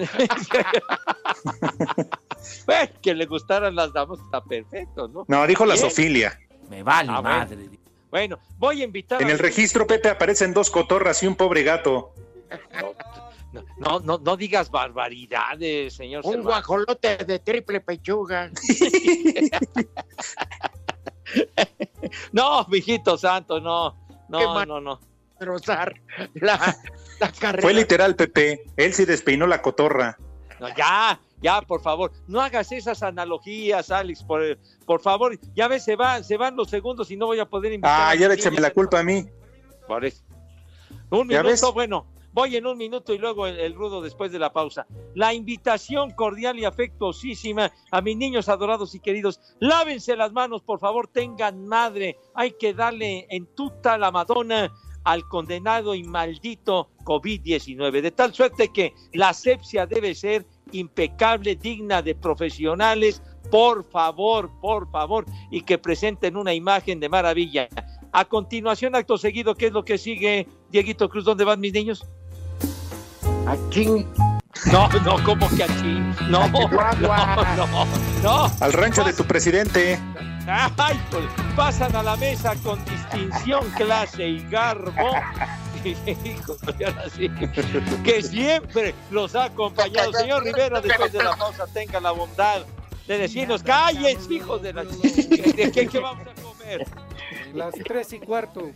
[2.67, 5.25] bueno, que le gustaran las damas está perfecto, ¿no?
[5.29, 5.77] No, dijo la.
[5.77, 6.39] Sofilia.
[6.71, 7.57] Me vale Ah, madre.
[7.57, 7.79] Bueno,
[8.59, 12.13] voy a invitar En a- el registro, Pepe, aparecen dos cotorras y un pobre gato.
[13.79, 16.23] No, no, no digas barbaridades, señor.
[16.25, 16.45] Un Cervantes.
[16.47, 18.51] guajolote de triple pechuga.
[22.33, 23.97] No, mijito santo, no.
[24.09, 25.01] Qué No, no, no.
[25.39, 25.95] Destrozar
[26.35, 26.77] la,
[27.21, 27.63] la carrera.
[27.63, 28.65] Fue literal, Pepe.
[28.77, 30.19] Él sí despeinó la cotorra.
[30.59, 35.39] No, ya, ya, por favor, no hagas esas analogías, Alex, por, por favor.
[35.55, 38.11] Ya ves, se van, se van los segundos y no voy a poder invitar.
[38.11, 39.27] Ah, ya échame la culpa a mí.
[39.87, 40.23] Por eso.
[41.11, 41.75] Un ¿Ya minuto, ves?
[41.75, 44.87] bueno, voy en un minuto y luego el, el rudo después de la pausa.
[45.15, 49.41] La invitación cordial y afectuosísima a mis niños adorados y queridos.
[49.61, 52.19] Lávense las manos, por favor, tengan madre.
[52.35, 54.73] Hay que darle en tuta la Madonna
[55.05, 58.03] al condenado y maldito COVID-19.
[58.03, 63.23] De tal suerte que la asepsia debe ser impecable, digna de profesionales.
[63.51, 67.69] Por favor, por favor, y que presenten una imagen de maravilla.
[68.13, 71.25] A continuación, acto seguido, ¿qué es lo que sigue, Dieguito Cruz?
[71.25, 72.07] ¿Dónde van mis niños?
[73.47, 74.07] Achín.
[74.73, 75.99] No, no, ¿cómo que aquí?
[76.29, 77.87] No, no, no,
[78.23, 78.53] no.
[78.61, 79.99] Al rancho de tu presidente.
[80.47, 85.13] Ay, pues, pasan a la mesa con distinción, clase y garbo.
[87.17, 87.29] Sí,
[88.05, 90.13] que siempre los ha acompañado.
[90.13, 92.63] Señor Rivera, después de la pausa, tenga la bondad
[93.07, 94.85] de decirnos, cállense, hijos de la...
[94.85, 96.87] ¿De qué, qué vamos a comer?
[97.55, 98.71] Las tres y cuarto.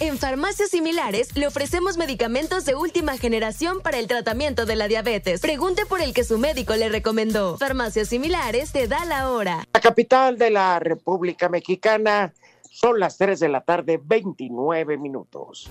[0.00, 5.40] En farmacias similares le ofrecemos medicamentos de última generación para el tratamiento de la diabetes.
[5.40, 7.56] Pregunte por el que su médico le recomendó.
[7.56, 9.64] Farmacias similares te da la hora.
[9.72, 12.32] La capital de la República Mexicana
[12.72, 15.70] son las 3 de la tarde, 29 minutos.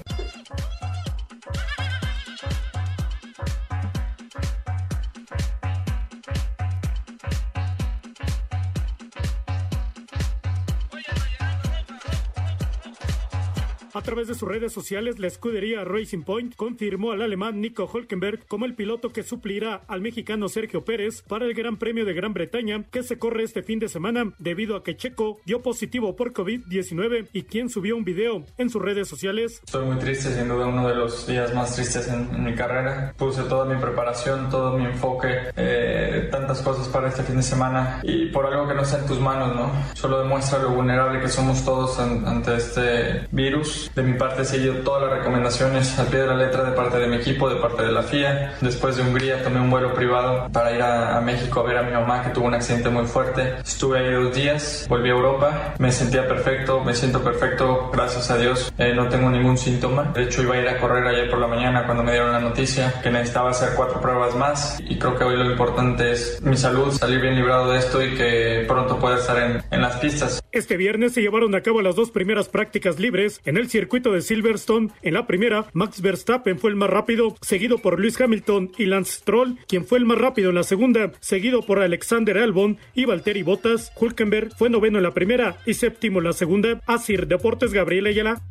[13.94, 18.48] A través de sus redes sociales, la escudería Racing Point confirmó al alemán Nico Holkenberg
[18.48, 22.34] como el piloto que suplirá al mexicano Sergio Pérez para el Gran Premio de Gran
[22.34, 26.32] Bretaña que se corre este fin de semana debido a que Checo dio positivo por
[26.32, 29.60] COVID-19 y quien subió un video en sus redes sociales.
[29.66, 33.14] Estoy muy triste, sin duda uno de los días más tristes en, en mi carrera.
[33.18, 35.28] Puse toda mi preparación, todo mi enfoque,
[35.58, 39.06] eh, tantas cosas para este fin de semana y por algo que no está en
[39.08, 39.70] tus manos, ¿no?
[39.96, 43.81] Solo demuestra lo vulnerable que somos todos an- ante este virus.
[43.96, 47.08] De mi parte seguido todas las recomendaciones al pie de la letra de parte de
[47.08, 48.54] mi equipo, de parte de la FIA.
[48.62, 51.84] Después de Hungría tomé un vuelo privado para ir a, a México a ver a
[51.84, 53.56] mi mamá que tuvo un accidente muy fuerte.
[53.64, 58.38] Estuve ahí dos días, volví a Europa, me sentía perfecto, me siento perfecto, gracias a
[58.38, 58.74] Dios.
[58.78, 60.12] Eh, no tengo ningún síntoma.
[60.14, 62.40] De hecho iba a ir a correr ayer por la mañana cuando me dieron la
[62.40, 66.58] noticia que necesitaba hacer cuatro pruebas más y creo que hoy lo importante es mi
[66.58, 70.42] salud, salir bien librado de esto y que pronto pueda estar en, en las pistas.
[70.52, 74.22] Este viernes se llevaron a cabo las dos primeras prácticas libres en el circuito de
[74.22, 74.90] Silverstone.
[75.02, 79.14] En la primera, Max Verstappen fue el más rápido, seguido por Lewis Hamilton y Lance
[79.14, 83.44] Stroll, quien fue el más rápido en la segunda, seguido por Alexander Albon y Valtteri
[83.44, 83.92] Bottas.
[84.00, 86.82] Hulkenberg fue noveno en la primera y séptimo en la segunda.
[86.86, 88.42] Asir Deportes Gabriel Ayala.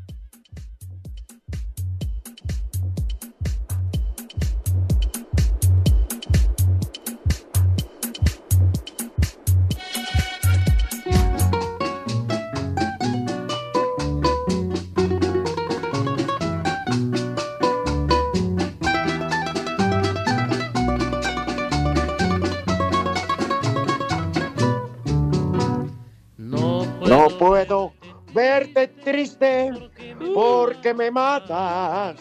[29.40, 32.20] Triste porque me matas.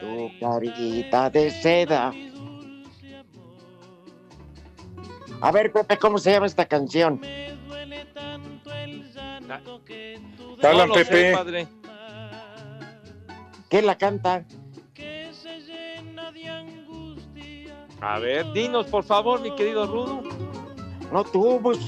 [0.00, 2.12] Tu carita de seda.
[5.42, 7.20] A ver, Pepe, ¿cómo se llama esta canción?
[10.62, 11.32] Hablan, No lo sé, Pepe.
[11.32, 11.68] padre.
[13.68, 14.44] ¿Quién la canta?
[18.02, 20.22] A ver, dinos por favor, mi querido Rudo.
[21.12, 21.78] No tú, pues,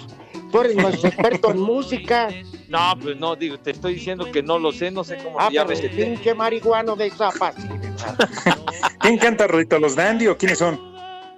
[0.50, 2.28] tú eres nuestro experto en música.
[2.72, 5.48] No, pues no, digo, te estoy diciendo que no lo sé, no sé cómo Ah,
[5.48, 5.94] se llama pero tema.
[5.94, 7.54] pinche marihuano de Zapas.
[9.00, 9.78] ¿Quién canta, Rudito?
[9.78, 10.80] ¿Los Dandy o quiénes son?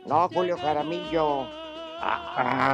[0.07, 1.49] No, Julio Jaramillo.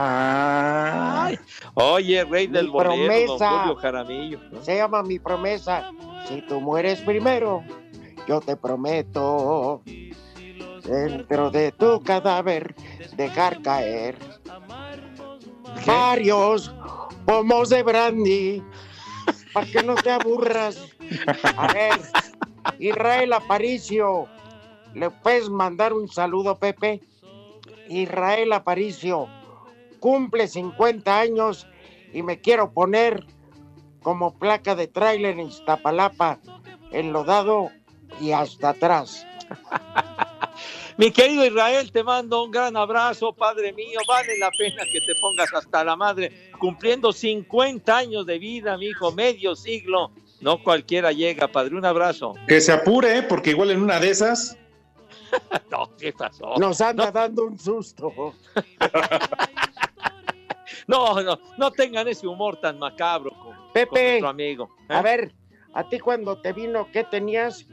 [0.02, 1.30] Ah.
[1.74, 3.48] Oye, rey del Mi bolero, don.
[3.60, 4.40] Julio Jaramillo.
[4.52, 4.62] ¿no?
[4.62, 5.90] Se llama Mi Promesa.
[6.28, 7.64] Si tú mueres primero,
[8.28, 9.80] yo te prometo
[10.84, 12.74] dentro de tu cadáver
[13.16, 14.16] dejar caer
[15.86, 16.74] varios
[17.24, 18.62] pomos de brandy
[19.52, 20.78] para que no te aburras.
[21.56, 22.00] A ver,
[22.78, 24.26] Israel Aparicio,
[24.94, 27.00] ¿le puedes mandar un saludo, Pepe?
[27.88, 29.28] Israel Aparicio,
[29.98, 31.66] cumple 50 años
[32.12, 33.26] y me quiero poner
[34.02, 36.38] como placa de tráiler en Iztapalapa,
[36.92, 37.70] enlodado
[38.20, 39.26] y hasta atrás.
[41.00, 44.00] Mi querido Israel, te mando un gran abrazo, padre mío.
[44.06, 48.88] Vale la pena que te pongas hasta la madre, cumpliendo 50 años de vida, mi
[48.88, 50.10] hijo, medio siglo.
[50.42, 51.74] No cualquiera llega, padre.
[51.74, 52.34] Un abrazo.
[52.46, 53.22] Que se apure, ¿eh?
[53.22, 54.58] porque igual en una de esas.
[55.70, 56.56] No, ¿qué pasó?
[56.58, 58.12] Nos anda dando un susto.
[60.86, 64.76] No, no, no tengan ese humor tan macabro con, con Pepe, nuestro amigo.
[64.88, 64.94] ¿eh?
[64.94, 65.32] a ver,
[65.72, 67.64] a ti cuando te vino, ¿qué tenías?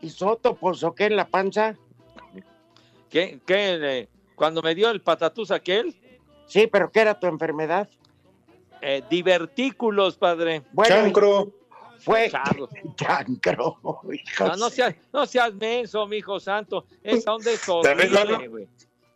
[0.00, 1.76] ¿Isótopos o qué en la panza?
[3.14, 5.94] ¿Qué, qué, eh, cuando me dio el patatús aquel?
[6.46, 7.88] Sí, pero ¿qué era tu enfermedad?
[8.82, 10.62] Eh, divertículos, padre.
[10.72, 11.52] Bueno, Chancro.
[12.00, 12.70] Fue Carlos.
[12.96, 13.78] chancro.
[14.12, 14.48] hijo.
[14.48, 16.86] No, no seas, no seas menso, mijo santo.
[17.04, 18.68] Esa onda es horrible, güey.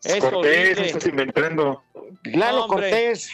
[0.04, 1.82] Es Cortés, estás inventando.
[2.22, 2.90] Lalo Hombre.
[2.90, 3.32] Cortés.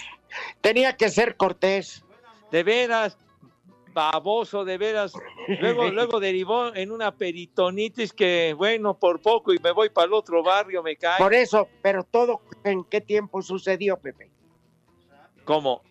[0.62, 2.02] Tenía que ser Cortés.
[2.50, 3.18] De veras,
[3.94, 5.12] baboso, de veras.
[5.60, 10.12] Luego, luego derivó en una peritonitis que, bueno, por poco y me voy para el
[10.12, 11.18] otro barrio, me cae.
[11.18, 14.30] Por eso, pero todo en qué tiempo sucedió, Pepe.
[15.44, 15.82] ¿Cómo?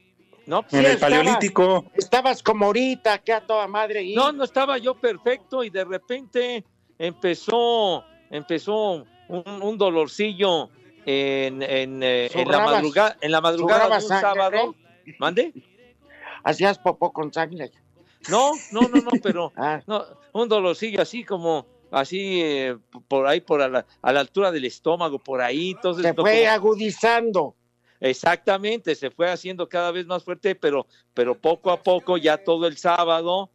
[0.45, 1.85] No, En Sí, el estaba- paleolítico.
[1.95, 4.03] Estabas como ahorita, que a toda madre.
[4.03, 4.13] Y...
[4.15, 6.63] No, no estaba yo perfecto y de repente
[6.99, 10.69] empezó, empezó un, un dolorcillo
[11.05, 14.75] en, en, eh, en la madrugada, en la madrugada de un sábado.
[15.19, 15.53] ¿Mande?
[16.43, 17.71] Hacías popó con sangre.
[18.29, 19.81] No, no, no, no, pero Ah.
[19.87, 24.51] no, un dolorcillo así como así eh, por ahí por a la, a la altura
[24.51, 27.55] del estómago por ahí entonces Se fue agudizando.
[27.99, 32.65] exactamente se fue haciendo cada vez más fuerte pero pero poco a poco ya todo
[32.67, 33.49] el sábado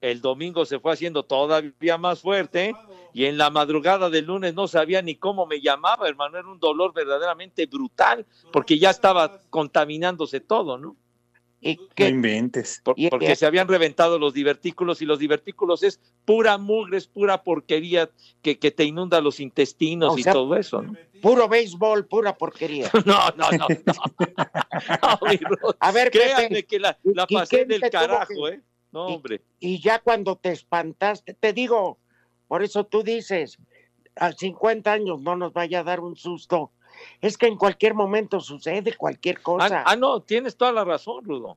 [0.00, 2.74] el domingo se fue haciendo todavía más fuerte
[3.12, 6.60] y en la madrugada del lunes no sabía ni cómo me llamaba hermano era un
[6.60, 10.96] dolor verdaderamente brutal porque ya estaba contaminándose todo no
[11.62, 12.80] ¿Y No inventes.
[12.82, 17.06] Por- Y- porque se habían reventado los divertículos y los divertículos es pura mugre, es
[17.06, 18.08] pura porquería
[18.40, 20.80] que, que te inunda los intestinos O y sea, todo eso.
[20.82, 20.94] ¿no?
[21.20, 22.90] Puro béisbol, pura porquería.
[23.06, 23.66] No, no, no.
[23.68, 23.94] no.
[25.80, 28.60] A ver, Créanme Pepe, que la, la ¿y pasé del carajo, que- ¿eh?
[28.92, 29.42] No, hombre.
[29.60, 31.98] Y ya cuando te espantaste, te digo,
[32.48, 33.58] por eso tú dices,
[34.16, 36.72] a 50 años no nos vaya a dar un susto.
[37.20, 39.80] Es que en cualquier momento sucede cualquier cosa.
[39.80, 41.56] Ah, ah, no, tienes toda la razón, Rudo.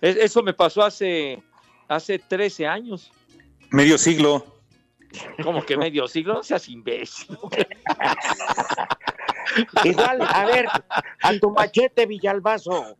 [0.00, 1.42] Es- eso me pasó hace,
[1.88, 3.10] hace 13 años.
[3.70, 4.44] Medio siglo.
[5.42, 7.36] Como que medio siglo, no seas imbécil.
[9.84, 10.66] Igual, a ver,
[11.22, 12.96] a tu machete Villalbazo.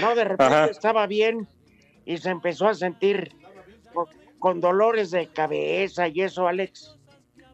[0.00, 0.66] No, de repente Ajá.
[0.66, 1.46] estaba bien
[2.04, 3.32] y se empezó a sentir
[3.92, 4.06] con,
[4.38, 6.96] con dolores de cabeza y eso, Alex.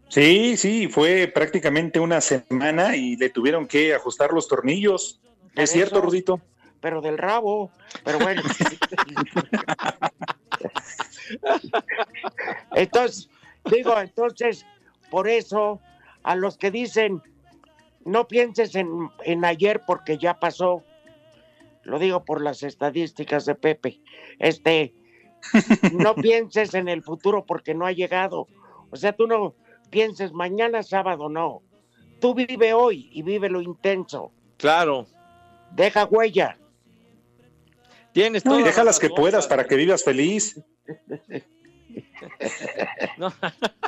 [0.09, 5.21] Sí, sí, fue prácticamente una semana y le tuvieron que ajustar los tornillos.
[5.55, 6.01] Por ¿Es cierto.
[6.01, 6.41] Rudito?
[6.81, 7.71] pero del rabo.
[8.05, 8.43] Pero bueno.
[12.75, 13.29] entonces,
[13.71, 14.67] digo, entonces,
[15.11, 15.81] por eso,
[16.23, 17.23] a los que dicen,
[18.05, 20.85] no pienses en, en ayer porque ya pasó,
[21.83, 24.01] lo digo por las estadísticas de Pepe,
[24.39, 24.95] este,
[25.93, 28.47] no pienses en el futuro porque no ha llegado.
[28.91, 29.55] O sea, tú no
[29.91, 31.63] pienses mañana sábado, no.
[32.21, 34.33] Tú vive hoy y vive lo intenso.
[34.57, 35.07] Claro.
[35.73, 36.59] Deja huella.
[38.13, 40.61] Tienes No, y toda la déjalas que puedas para que vivas feliz.
[43.17, 43.33] No,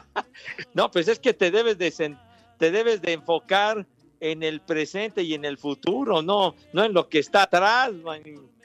[0.75, 2.17] no, pues es que te debes de
[2.59, 3.87] te debes de enfocar
[4.21, 8.23] en el presente y en el futuro, no, no en lo que está atrás, man,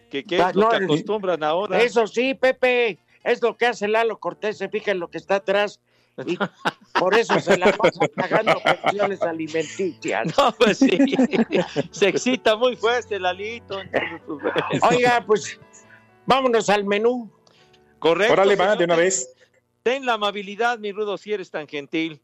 [0.10, 1.82] que, que Ah, es lo que el- acostumbran ahora.
[1.82, 5.36] Eso sí, Pepe, es lo que hace Lalo Cortés, se fija en lo que está
[5.36, 5.80] atrás
[6.25, 6.38] y
[6.97, 10.38] por eso se la pasa pagando pensiones alimenticias.
[10.38, 10.97] No, pues sí,
[11.91, 13.80] se excita muy fuerte el alito.
[13.82, 15.60] entonces, pues, Oiga, pues
[16.25, 17.30] vámonos al menú.
[17.99, 18.34] correcto.
[18.34, 19.34] Órale, va, de una vez.
[19.84, 22.21] Ten la amabilidad, mi rudo, si eres tan gentil.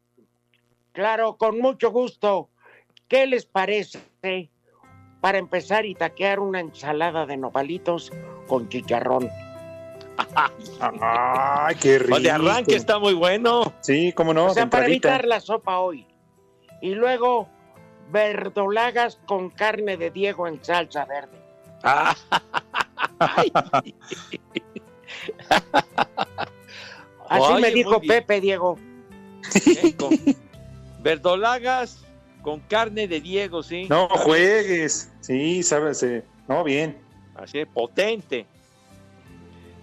[0.93, 2.49] Claro, con mucho gusto.
[3.07, 3.99] ¿Qué les parece
[5.19, 8.11] para empezar y taquear una ensalada de nopalitos
[8.47, 9.29] con chicharrón?
[10.99, 12.19] Ay, qué rico.
[12.19, 13.73] De arranque está muy bueno.
[13.81, 16.07] Sí, cómo no, o sea, para evitar la sopa hoy.
[16.81, 17.47] Y luego
[18.11, 21.37] verdolagas con carne de Diego en salsa verde.
[21.83, 22.15] Ah,
[27.29, 28.01] Así Oye, me dijo.
[28.01, 28.77] Pepe, Diego.
[29.65, 29.95] ¿eh?
[29.95, 30.17] Con
[31.01, 32.05] verdolagas
[32.41, 33.87] con carne de Diego, sí.
[33.89, 35.11] No juegues.
[35.21, 36.05] Sí, sabes.
[36.47, 36.97] No, bien.
[37.35, 38.45] Así, potente.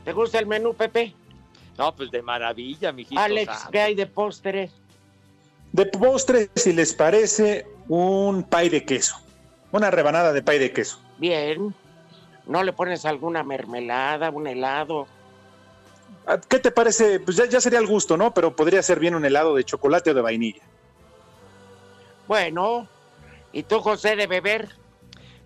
[0.08, 1.14] ¿Te gusta el menú, Pepe?
[1.76, 3.20] No, pues de maravilla, mijito.
[3.20, 3.70] Alex, santo.
[3.72, 4.70] ¿qué hay de postre?
[5.72, 9.16] De postre, si les parece, un pay de queso.
[9.70, 10.98] Una rebanada de pay de queso.
[11.18, 11.74] Bien.
[12.46, 15.06] ¿No le pones alguna mermelada, un helado?
[16.26, 17.20] Ah, ¿Qué te parece?
[17.20, 18.32] Pues ya, ya sería el gusto, ¿no?
[18.32, 20.62] Pero podría ser bien un helado de chocolate o de vainilla.
[22.26, 22.88] Bueno.
[23.52, 24.70] ¿Y tú, José, de beber?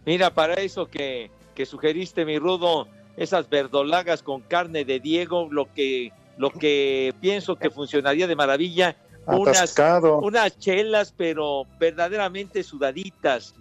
[0.06, 5.72] Mira, para eso que, que sugeriste, mi rudo, esas verdolagas con carne de Diego, lo
[5.72, 8.96] que, lo que pienso que funcionaría de maravilla,
[9.26, 9.74] unas,
[10.20, 13.54] unas chelas, pero verdaderamente sudaditas,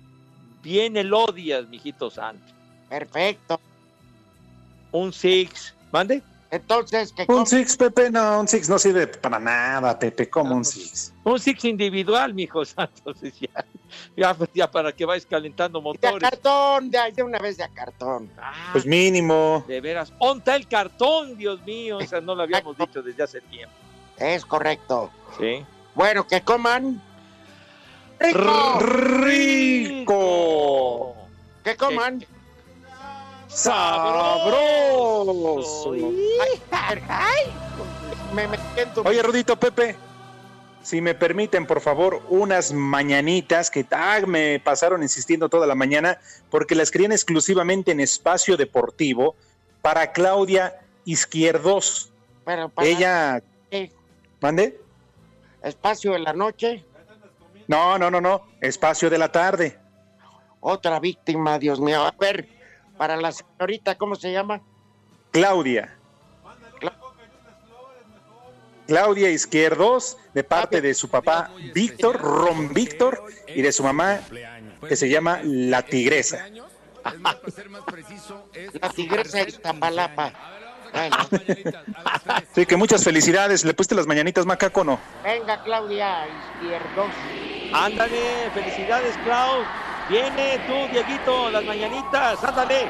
[0.63, 2.43] bien elodias, mijito santo.
[2.89, 3.59] Perfecto.
[4.91, 6.21] Un six, ¿mande?
[6.51, 10.65] Entonces, que Un six, Pepe, no, un six no sirve para nada, Pepe, como un
[10.65, 11.13] six.
[11.23, 13.13] Un six individual, mijo santo.
[13.39, 13.65] Ya,
[14.17, 16.29] ya, ya para que vayas calentando de a motores.
[16.29, 18.29] cartón, de, de una vez de a cartón.
[18.73, 19.63] Pues mínimo.
[19.65, 23.73] De veras, onta el cartón, Dios mío, esa no lo habíamos dicho desde hace tiempo.
[24.17, 25.09] Es correcto.
[25.39, 25.65] Sí.
[25.95, 27.01] Bueno, que coman.
[28.19, 28.79] ¡Rico!
[30.01, 31.15] ¡Rico!
[31.63, 32.25] Que coman.
[34.41, 35.91] ¡Sabroso!
[36.71, 37.45] Ay, ay,
[38.33, 38.47] me.
[39.03, 39.95] Oye, Rudito, Pepe,
[40.81, 46.19] si me permiten, por favor, unas mañanitas que ah, me pasaron insistiendo toda la mañana
[46.49, 49.35] porque las querían exclusivamente en espacio deportivo
[49.81, 52.11] para Claudia Izquierdos.
[52.45, 53.91] Pero para Ella, ¿qué?
[54.39, 54.79] ¿mande?
[55.61, 56.83] espacio de la noche,
[57.67, 59.77] No, no, no, no, espacio de la tarde.
[60.59, 62.01] otra víctima, Dios mío.
[62.03, 62.47] A ver,
[63.01, 64.61] para la señorita, ¿cómo se llama?
[65.31, 65.97] Claudia.
[68.85, 74.19] Claudia Izquierdos, de parte de su papá Víctor, Ron Víctor, y de su mamá,
[74.87, 76.45] que se llama La Tigresa.
[78.79, 80.33] La tigresa de Iztapalapa.
[80.93, 81.17] Bueno,
[82.53, 83.65] Sí, que muchas felicidades.
[83.65, 84.99] ¿Le pusiste las mañanitas, macaco, no?
[85.23, 87.09] venga, Claudia Izquierdos.
[87.73, 89.63] Ándale, felicidades, Clau.
[90.11, 92.89] Viene tú, Dieguito, las mañanitas, ándale.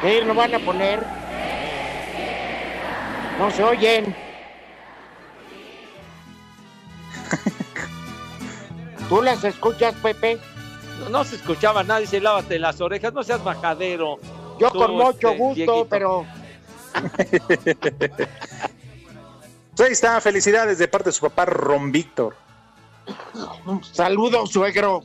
[0.00, 1.04] ¿Qué lo van a poner?
[3.38, 4.16] No se oyen.
[9.10, 10.38] ¿Tú las escuchas, Pepe?
[11.00, 14.18] No, no se escuchaba nada, dice lávate las orejas, no seas bajadero.
[14.58, 15.86] Yo Tú, con mucho este, gusto, Dieguito.
[15.90, 16.26] pero
[19.78, 22.34] Pues ahí está, felicidades de parte de su papá Ron Víctor.
[23.92, 25.04] saludos, suegro.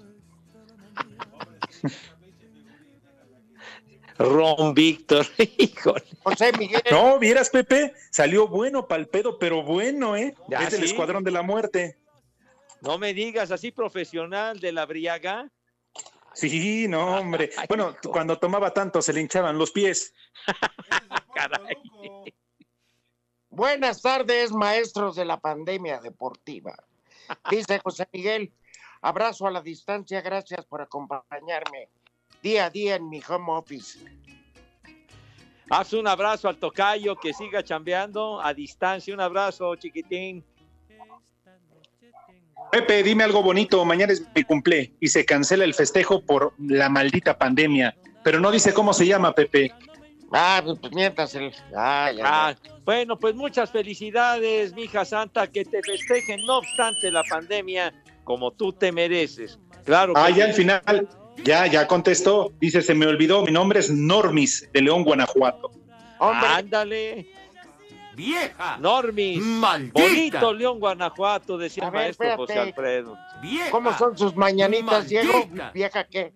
[4.17, 5.27] Ron Víctor,
[5.59, 6.03] híjole.
[6.23, 6.81] José Miguel.
[6.89, 10.33] No, vieras, Pepe, salió bueno pa'l pedo, pero bueno, ¿eh?
[10.47, 10.85] Ya, es del ¿sí?
[10.87, 11.99] escuadrón de la muerte.
[12.81, 15.51] No me digas así profesional de la briaga.
[16.33, 17.51] Sí, no, hombre.
[17.69, 20.15] Bueno, cuando tomaba tanto se le hinchaban los pies.
[21.35, 22.33] Caray.
[23.55, 26.75] Buenas tardes, maestros de la pandemia deportiva.
[27.51, 28.51] Dice José Miguel,
[28.99, 31.87] abrazo a la distancia, gracias por acompañarme
[32.41, 33.99] día a día en mi home office.
[35.69, 39.13] Haz un abrazo al tocayo que siga chambeando a distancia.
[39.13, 40.43] Un abrazo, chiquitín.
[42.71, 43.85] Pepe, dime algo bonito.
[43.85, 47.95] Mañana es mi cumple y se cancela el festejo por la maldita pandemia.
[48.23, 49.71] Pero no dice cómo se llama, Pepe.
[50.33, 51.53] Ah, pues mientras el.
[51.75, 57.23] Ah, ya, Ah, bueno, pues muchas felicidades, mija santa, que te festejen, no obstante la
[57.23, 59.59] pandemia, como tú te mereces.
[59.85, 60.13] Claro.
[60.15, 61.07] Ah, que ya al final,
[61.43, 62.51] ya, ya contestó.
[62.59, 65.71] Dice, se me olvidó, mi nombre es Normis, de León, Guanajuato.
[66.19, 67.27] Ándale.
[68.15, 68.77] ¡Vieja!
[68.77, 69.39] Normis.
[69.39, 70.01] ¡Maldita!
[70.01, 72.59] Bonito León, Guanajuato, decía el ver, maestro José.
[72.59, 73.17] Alfredo.
[73.41, 73.71] ¡Vieja!
[73.71, 75.47] ¿Cómo son sus mañanitas, Diego?
[75.73, 76.31] ¿Vieja qué?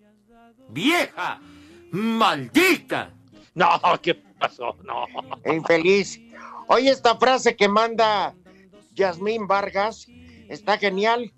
[0.70, 1.40] ¡Vieja!
[1.92, 3.12] ¡Maldita!
[3.58, 3.70] No,
[4.04, 4.76] ¿qué pasó?
[4.86, 5.08] No.
[5.52, 6.22] Infeliz.
[6.68, 8.36] Oye, esta frase que manda
[8.94, 10.06] Yasmín Vargas
[10.48, 11.34] está genial.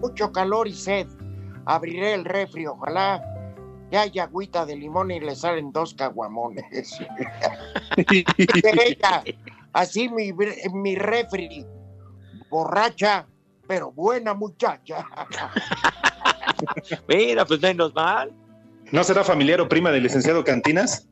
[0.00, 1.06] Mucho calor y sed.
[1.64, 3.22] Abriré el refri, ojalá
[3.88, 6.98] que haya agüita de limón y le salen dos caguamones.
[7.96, 9.22] Ella,
[9.72, 10.32] así mi,
[10.72, 11.64] mi refri,
[12.50, 13.28] borracha,
[13.68, 15.06] pero buena muchacha.
[17.06, 18.34] Mira, pues menos mal.
[18.90, 21.06] ¿No será familiar o prima del licenciado Cantinas?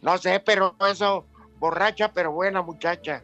[0.00, 1.26] No sé, pero eso,
[1.58, 3.22] borracha, pero buena muchacha.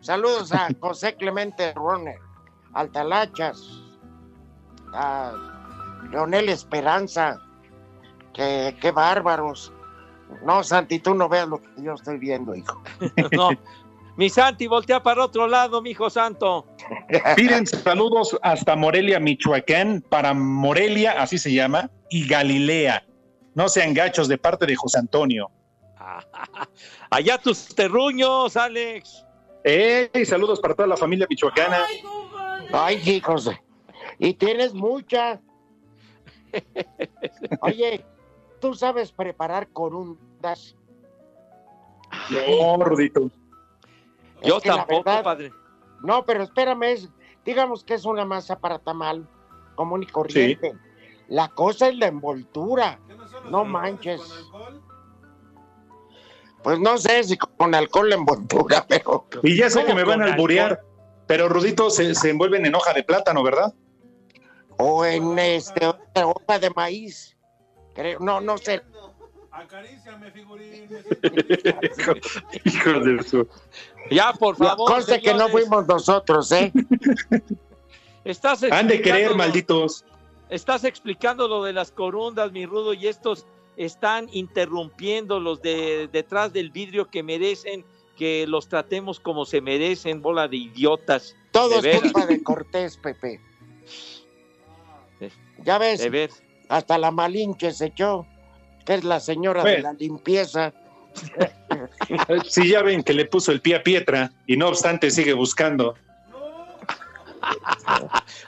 [0.00, 2.18] Saludos a José Clemente Roner,
[2.74, 3.62] Altalachas,
[4.92, 5.32] a
[6.10, 7.40] Leonel Esperanza,
[8.34, 9.72] que qué bárbaros.
[10.44, 12.82] No, Santi, tú no veas lo que yo estoy viendo, hijo.
[13.32, 13.50] No.
[14.16, 16.66] Mi Santi, voltea para otro lado, mi hijo santo.
[17.36, 23.04] Piden saludos hasta Morelia, Michoacán, para Morelia, así se llama, y Galilea.
[23.54, 25.50] No sean gachos de parte de José Antonio.
[27.10, 29.24] Allá tus terruños, Alex.
[29.64, 30.24] ¡Ey!
[30.24, 31.84] Saludos para toda la familia michoacana.
[32.72, 33.50] Ay, hijos.
[34.18, 35.40] Y tienes mucha.
[37.62, 38.04] Oye,
[38.60, 40.76] ¿tú sabes preparar corundas?
[42.30, 43.30] No, Rudito.
[44.44, 45.52] Es Yo que tampoco, verdad- padre.
[46.02, 47.08] No, pero espérame, es-
[47.44, 49.26] digamos que es una masa para tamal
[49.74, 50.74] común y corriente.
[51.28, 53.00] La cosa es la envoltura.
[53.50, 54.20] No manches.
[56.62, 59.26] Pues no sé si con alcohol la envoltura, pero.
[59.42, 60.80] Y ya sé que ¿Cómo me van a alburear,
[61.26, 63.74] pero Rudito se, se envuelven en hoja de plátano, ¿verdad?
[64.78, 67.36] O en este hoja de maíz.
[67.94, 68.82] Creo, no, no sé.
[71.82, 72.12] Hijo,
[72.64, 73.48] hijo de su-
[74.10, 74.90] Ya, por favor.
[74.90, 76.72] Conste que no fuimos nosotros, ¿eh?
[78.24, 80.04] Estás Han de creer, malditos.
[80.48, 83.46] Estás explicando lo de las corundas, mi rudo, y estos
[83.76, 87.84] están interrumpiendo los de detrás del vidrio que merecen
[88.16, 91.36] que los tratemos como se merecen, bola de idiotas.
[91.50, 93.40] Todo de es culpa de Cortés, Pepe.
[95.64, 96.30] Ya ves, de
[96.68, 98.26] hasta la Malinche se echó,
[98.84, 99.88] que es la señora de Bueno.
[99.88, 100.72] la limpieza.
[102.48, 105.94] Si ya ven que le puso el pie a Pietra y no obstante sigue buscando.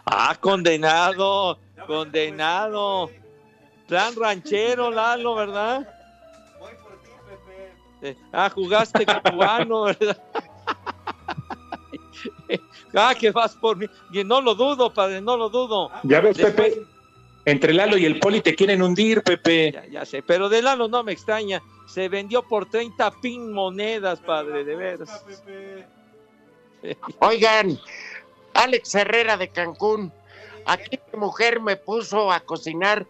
[0.06, 3.10] Ah, condenado, condenado.
[3.86, 5.86] Plan ranchero, Lalo, ¿verdad?
[8.02, 10.20] Eh, Ah, jugaste cubano, ¿verdad?
[12.94, 13.86] ah, que vas por mí.
[14.12, 15.90] Y no lo dudo, padre, no lo dudo.
[16.02, 16.86] Ya ves, Después- Pepe,
[17.46, 19.70] entre Lalo y el Poli te quieren hundir, Pepe.
[19.72, 21.62] Ya, ya sé, pero de Lalo no me extraña.
[21.86, 25.24] Se vendió por 30 pin monedas, padre, de veras.
[27.20, 27.78] Oigan,
[28.52, 30.12] Alex Herrera de Cancún,
[30.64, 33.06] aquí mi mujer me puso a cocinar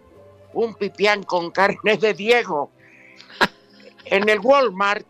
[0.53, 2.71] un pipián con carne de Diego.
[4.05, 5.07] En el Walmart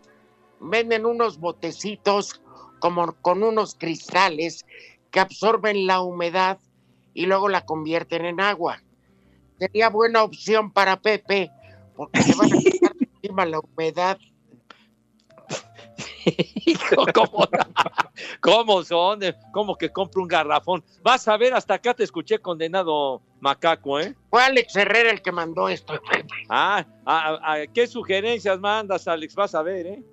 [0.61, 2.41] venden unos botecitos
[2.79, 4.65] como con unos cristales
[5.11, 6.59] que absorben la humedad
[7.13, 8.81] y luego la convierten en agua.
[9.59, 11.51] Sería buena opción para Pepe
[11.95, 14.17] porque le van a quitar encima la humedad.
[16.65, 17.47] Hijo, ¿cómo,
[18.41, 19.21] cómo son?
[19.51, 20.83] ¿Cómo que compro un garrafón?
[21.01, 24.13] Vas a ver, hasta acá te escuché condenado macaco, ¿eh?
[24.29, 25.99] Fue Alex Herrera el que mandó esto.
[26.49, 26.85] Ah,
[27.73, 29.35] ¿qué sugerencias mandas, Alex?
[29.35, 30.03] Vas a ver, ¿eh?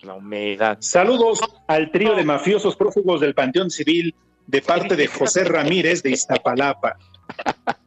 [0.00, 0.78] La humedad.
[0.80, 4.14] Saludos al trío de mafiosos prófugos del Panteón Civil
[4.46, 6.96] de parte de José Ramírez de Iztapalapa.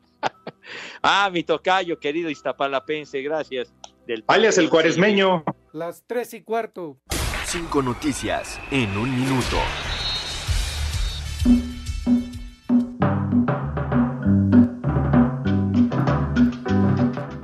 [1.07, 3.71] Ah, mi tocayo, querido Iztapalapense, gracias.
[4.07, 5.43] Del Alias el cuaresmeño.
[5.71, 6.97] Las tres y cuarto.
[7.45, 9.57] Cinco noticias en un minuto.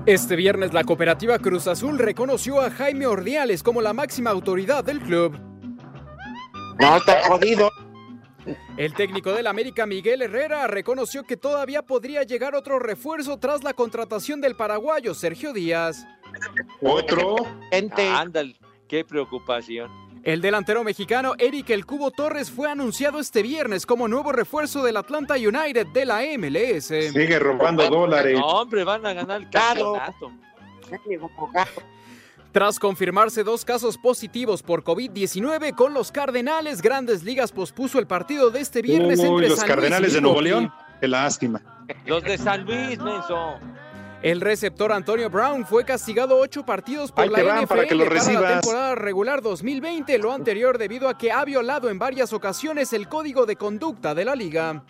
[0.07, 5.01] Este viernes la cooperativa Cruz Azul reconoció a Jaime Ordiales como la máxima autoridad del
[5.01, 5.37] club.
[6.79, 7.69] No, está jodido.
[8.77, 13.73] El técnico del América, Miguel Herrera, reconoció que todavía podría llegar otro refuerzo tras la
[13.73, 16.05] contratación del paraguayo Sergio Díaz.
[16.81, 17.35] Otro.
[17.71, 18.07] Gente.
[18.07, 18.55] Ándale,
[18.87, 19.91] qué preocupación.
[20.23, 24.97] El delantero mexicano Eric El Cubo Torres fue anunciado este viernes como nuevo refuerzo del
[24.97, 26.87] Atlanta United de la MLS.
[27.11, 28.37] Sigue robando dólares.
[28.37, 30.31] No, hombre, van a ganar el campeonato.
[32.51, 38.51] Tras confirmarse dos casos positivos por COVID-19 con los Cardenales, Grandes Ligas pospuso el partido
[38.51, 40.41] de este viernes Uy, entre los San Cardenales Luis y de Nuevo.
[40.41, 40.73] León.
[40.99, 41.61] Qué lástima.
[42.05, 43.55] Los de San Luis, menso.
[44.21, 47.95] El receptor Antonio Brown fue castigado ocho partidos por Ahí la van NFL para que
[47.95, 52.91] lo la temporada regular 2020, lo anterior debido a que ha violado en varias ocasiones
[52.91, 54.83] el código de conducta de la liga.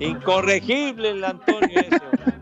[0.00, 2.41] Incorregible el Antonio ese.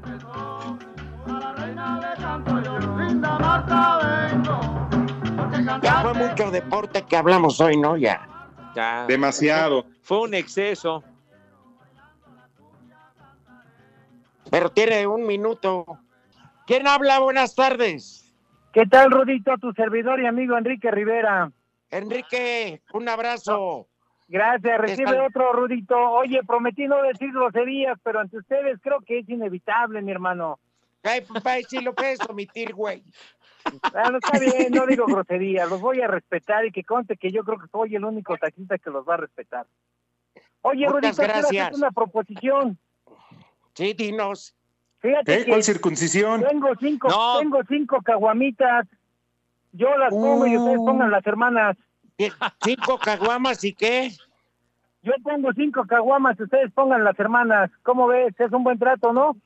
[5.83, 7.97] Ya fue mucho deporte que hablamos hoy, ¿no?
[7.97, 8.27] Ya.
[8.75, 9.07] Ya.
[9.07, 9.85] Demasiado.
[10.03, 11.03] Fue un exceso.
[14.51, 15.87] Pero tiene un minuto.
[16.67, 17.21] ¿Quién habla?
[17.21, 18.33] Buenas tardes.
[18.73, 19.57] ¿Qué tal, Rudito?
[19.59, 21.51] Tu servidor y amigo Enrique Rivera.
[21.91, 23.89] Enrique, un abrazo.
[24.29, 25.97] Gracias, recibe Está- otro, Rudito.
[25.99, 30.61] Oye, prometí no decir groserías, pero ante ustedes creo que es inevitable, mi hermano.
[31.03, 33.03] Ay, papá, si lo puedes omitir, güey.
[33.95, 37.31] Ah, no está bien, no digo groserías, los voy a respetar y que conte que
[37.31, 39.67] yo creo que soy el único taxista que los va a respetar.
[40.63, 41.77] Oye, Muchas Rudito, quiero gracias.
[41.77, 42.79] una proposición.
[43.75, 44.55] Sí, dinos.
[45.01, 45.45] Fíjate ¿Eh?
[45.45, 46.43] que ¿Cuál circuncisión?
[46.43, 47.39] tengo cinco, No.
[47.39, 48.87] tengo cinco caguamitas.
[49.73, 50.85] Yo las pongo y ustedes Uh.
[50.87, 51.77] pongan las hermanas.
[52.63, 54.11] ¿Cinco caguamas y qué?
[55.03, 57.71] Yo pongo cinco caguamas y ustedes pongan las hermanas.
[57.83, 58.39] ¿Cómo ves?
[58.39, 59.37] Es un buen trato, ¿no?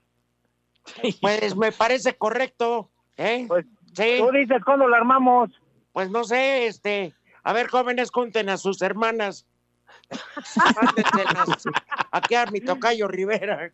[1.21, 2.91] Pues me parece correcto.
[3.17, 3.45] ¿Eh?
[3.49, 3.65] Pues
[3.95, 4.17] sí.
[4.19, 5.51] tú dices cuándo la armamos.
[5.93, 7.13] Pues no sé, este.
[7.43, 9.47] A ver, jóvenes, junten a sus hermanas.
[10.57, 11.65] Mándenselas
[12.11, 13.71] aquí a mi tocayo Rivera.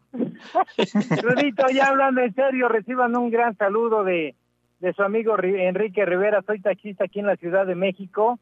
[1.23, 4.35] Rudito, ya hablando en serio, reciban un gran saludo de,
[4.81, 6.43] de su amigo Ri- Enrique Rivera.
[6.47, 8.39] Soy taxista aquí en la Ciudad de México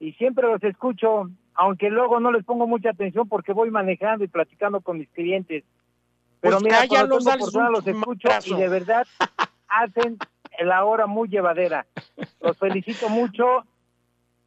[0.00, 4.28] y siempre los escucho, aunque luego no les pongo mucha atención porque voy manejando y
[4.28, 5.64] platicando con mis clientes.
[6.40, 9.06] Pero Pues mira, cuando cállalos, tengo los escucho y de verdad
[9.68, 10.18] hacen
[10.60, 11.86] la hora muy llevadera.
[12.40, 13.64] Los felicito mucho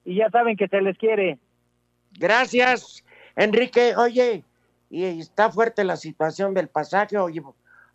[0.05, 1.39] y ya saben que se les quiere.
[2.17, 3.03] Gracias,
[3.35, 3.95] Enrique.
[3.97, 4.43] Oye,
[4.89, 7.41] y está fuerte la situación del pasaje, oye,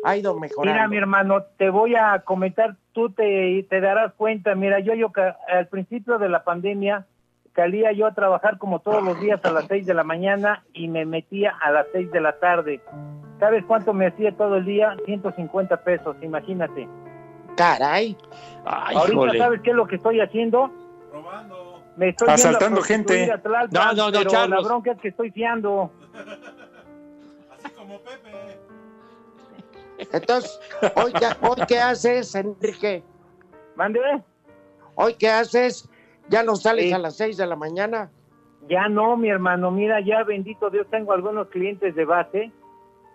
[0.05, 0.73] ha ido mejorando.
[0.73, 4.55] Mira, mi hermano, te voy a comentar, tú te, te darás cuenta.
[4.55, 5.13] Mira, yo, yo
[5.49, 7.07] al principio de la pandemia
[7.55, 10.89] salía yo a trabajar como todos los días a las 6 de la mañana y
[10.89, 12.81] me metía a las 6 de la tarde.
[13.39, 14.97] ¿Sabes cuánto me hacía todo el día?
[15.05, 16.89] 150 pesos, imagínate.
[17.57, 18.17] Caray.
[18.65, 19.39] Ay, Ahorita.
[19.39, 20.71] ¿sabes qué es lo que estoy haciendo?
[21.97, 23.27] Me estoy Asaltando gente.
[23.43, 24.63] Tlalpan, No, no, no, pero Charlos.
[24.63, 25.91] la bronca es que estoy fiando.
[29.99, 30.61] Entonces,
[30.95, 31.13] hoy
[31.43, 33.03] hoy qué haces, Enrique?
[33.77, 34.01] ¿Mande?
[34.95, 35.89] Hoy qué haces?
[36.29, 36.93] ¿Ya no sales Sí.
[36.93, 38.11] a las seis de la mañana?
[38.69, 42.53] Ya no, mi hermano, mira, ya bendito Dios, tengo algunos clientes de base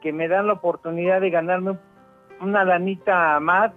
[0.02, 1.78] que me dan la oportunidad de ganarme
[2.40, 3.72] una lanita más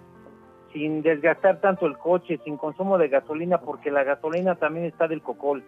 [0.73, 5.21] sin desgastar tanto el coche, sin consumo de gasolina, porque la gasolina también está del
[5.21, 5.63] cocol.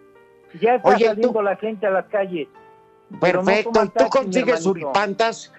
[0.60, 2.48] Ya está Oye, saliendo tú- la gente a las calles.
[3.10, 3.84] no Perfecto.
[3.84, 5.52] ¿Y tú consigues suripantas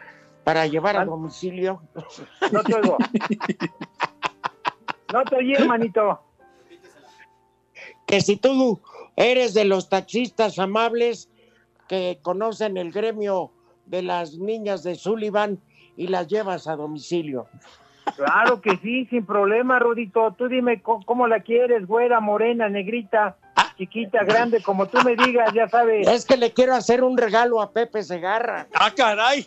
[0.43, 1.05] para llevar a Ah.
[1.05, 1.81] domicilio?
[2.51, 2.97] No te oigo.
[5.13, 6.21] No te oí, hermanito.
[8.05, 8.79] Que si tú
[9.15, 11.29] eres de los taxistas amables
[11.87, 13.51] que conocen el gremio
[13.89, 15.59] de las niñas de Sullivan
[15.97, 17.47] y las llevas a domicilio.
[18.15, 20.33] Claro que sí, sin problema, Rudito.
[20.37, 23.37] Tú dime cómo la quieres, güera, morena, negrita,
[23.77, 26.07] chiquita, grande, como tú me digas, ya sabes.
[26.07, 28.67] Es que le quiero hacer un regalo a Pepe Segarra.
[28.73, 29.45] ¡Ah, caray!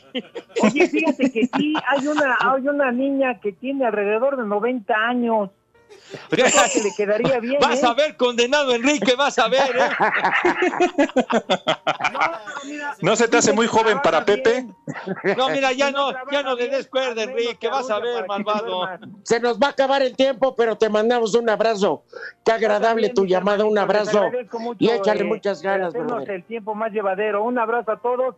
[0.63, 5.51] Oye, fíjate que sí, hay una, hay una niña que tiene alrededor de 90 años.
[6.13, 7.61] Yo creo que le quedaría bien.
[7.61, 7.87] Vas ¿eh?
[7.87, 9.89] a ver, condenado Enrique, vas a ver, ¿eh?
[13.03, 14.67] ¿No se te hace muy joven para Pepe?
[15.37, 18.89] No, mira, ya no, ya no le des cuerda, Enrique, vas a ver, malvado.
[19.23, 22.05] Se nos va a acabar el tiempo, pero te mandamos un abrazo.
[22.45, 24.31] Qué agradable tu llamada, un abrazo.
[24.59, 25.95] mucho, Y échale eh, muchas ganas,
[26.29, 27.45] el tiempo más llevadero.
[27.45, 28.37] Un abrazo a todos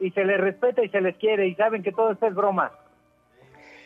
[0.00, 2.72] y se les respeta y se les quiere y saben que todo esto es broma.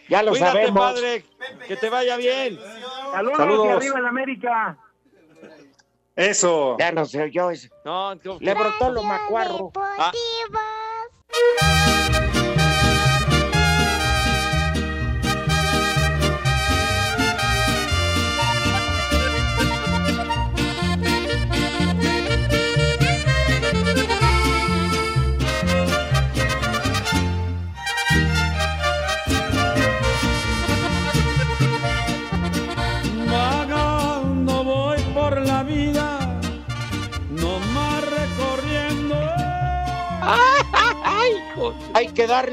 [0.09, 0.80] Ya lo Cuídate, sabemos.
[0.92, 1.24] padre,
[1.66, 2.59] que te vaya bien.
[3.12, 3.66] Saludos, Saludos.
[3.66, 4.78] y arriba en América.
[6.14, 6.76] Eso.
[6.78, 7.68] Ya no se oyó eso.
[7.84, 9.72] No, ¿cómo Le brotó lo macuarro.
[9.98, 10.12] Ah,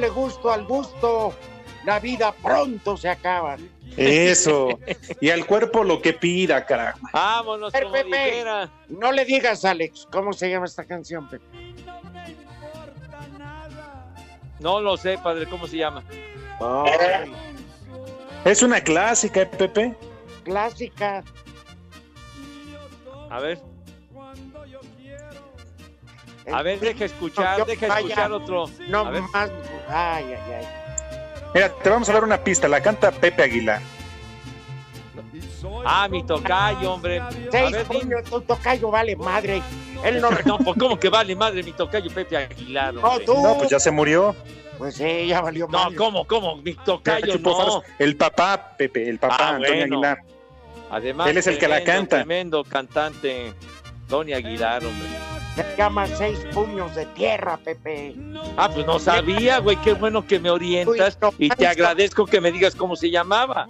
[0.04, 1.34] Darle gusto al gusto.
[1.86, 3.56] La vida pronto se acaba.
[3.96, 4.78] Eso.
[5.22, 7.00] Y al cuerpo lo que pida, carajo.
[7.14, 8.70] Vámonos, Pero, como Pepe, dijera.
[8.90, 11.46] no le digas, Alex, ¿cómo se llama esta canción, Pepe?
[14.60, 16.04] No lo sé, padre, ¿cómo se llama?
[16.60, 17.32] Ay,
[18.44, 19.96] Es una clásica, ¿eh, Pepe.
[20.44, 21.24] clásica.
[23.30, 23.60] A ver.
[26.52, 28.66] A ver, deja escuchar, No, deja escuchar otro.
[28.90, 29.50] No más.
[29.94, 30.68] Ay, ay, ay.
[31.54, 32.68] Mira, te vamos a dar una pista.
[32.68, 33.80] La canta Pepe Aguilar.
[35.86, 37.22] Ah, mi tocayo, hombre.
[37.52, 39.62] Seis ver, di- puños, tu tocayo vale madre.
[40.04, 40.30] Él no.
[40.46, 42.94] No, pues ¿cómo que vale madre mi tocayo Pepe Aguilar?
[42.96, 43.42] No, tú.
[43.42, 44.36] No, pues ya se murió.
[44.78, 45.96] Pues sí, ya valió No, madre.
[45.96, 46.58] ¿cómo, cómo?
[46.58, 47.56] Mi tocayo no.
[47.56, 47.84] faros.
[48.00, 49.84] El papá, Pepe, el papá Ah, Antonio bueno.
[49.96, 50.18] Aguilar.
[50.90, 52.16] Además, Él es el que la tremendo, canta.
[52.18, 53.54] Tremendo cantante,
[54.10, 55.08] Tony Aguilar, hombre.
[55.56, 58.16] Se llama seis puños de tierra, Pepe.
[58.58, 59.76] Ah, pues no sabía, güey.
[59.78, 63.68] Qué bueno que me orientas y te agradezco que me digas cómo se llamaba.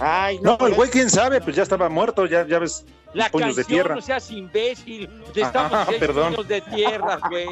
[0.00, 2.84] Ay, No, no, el güey, quién sabe, pues ya estaba muerto, ya, ya ves.
[3.14, 3.94] La puños de canción, tierra.
[3.94, 5.08] no seas imbécil.
[5.34, 6.34] Estamos Ah, seis perdón.
[6.34, 7.46] puños de tierra, güey.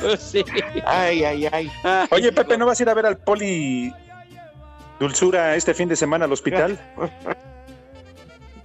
[0.00, 0.44] Pues sí.
[0.86, 1.70] Ay, ay, ay.
[2.10, 3.92] Oye, Pepe, ¿no vas a ir a ver al Poli
[5.00, 6.78] Dulzura este fin de semana al hospital?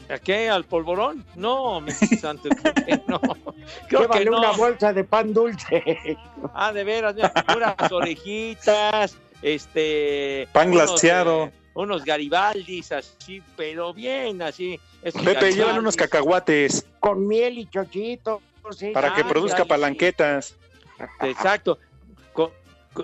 [0.09, 0.49] ¿A qué?
[0.49, 1.25] ¿Al polvorón?
[1.35, 1.91] No, mi
[2.21, 3.19] santo, creo que no.
[3.89, 4.37] Creo que Llévale no.
[4.39, 6.17] una bolsa de pan dulce.
[6.53, 10.47] Ah, de veras, mira, unas orejitas, este...
[10.53, 11.45] Pan unos, glaseado.
[11.45, 14.79] eh, unos garibaldis así, pero bien así.
[15.03, 15.77] Pepe, Garibaldis.
[15.79, 18.41] unos cacahuates Con miel y chochito.
[18.71, 18.91] Sí.
[18.91, 20.55] para que Ah, produzca ya, palanquetas.
[21.21, 21.79] Exacto.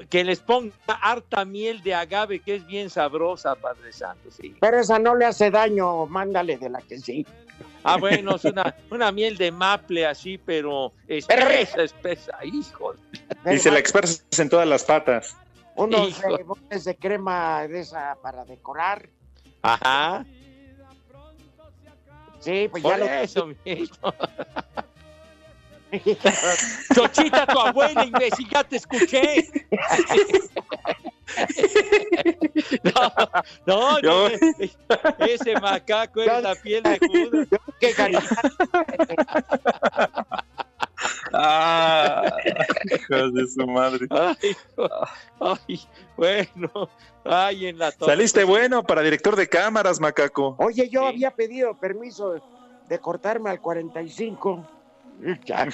[0.09, 4.55] Que les ponga harta miel de agave, que es bien sabrosa, Padre Santo, sí.
[4.59, 7.25] Pero esa no le hace daño, mándale de la que sí.
[7.83, 12.95] Ah, bueno, es una, una miel de maple así, pero espesa, espesa, hijo.
[13.45, 15.35] Y se la expresas en todas las patas.
[15.75, 19.09] Unos botes de crema de esa para decorar.
[19.61, 20.25] Ajá.
[22.39, 24.13] Sí, pues Por ya lo eso mismo.
[26.95, 29.47] Chochita, tu abuela, imbécil, ya te escuché.
[33.65, 34.27] No, no, no,
[35.25, 37.47] ese macaco es la piel de Judas.
[37.79, 38.19] que gané.
[41.33, 42.35] Ah,
[42.85, 44.05] hijos de su madre.
[44.11, 44.55] Ay,
[45.39, 45.79] ay,
[46.15, 46.89] bueno,
[47.23, 47.91] ay, en la.
[47.91, 50.55] Saliste bueno para director de cámaras, macaco.
[50.59, 52.35] Oye, yo había pedido permiso
[52.87, 54.67] de cortarme al 45.
[55.45, 55.67] Ya,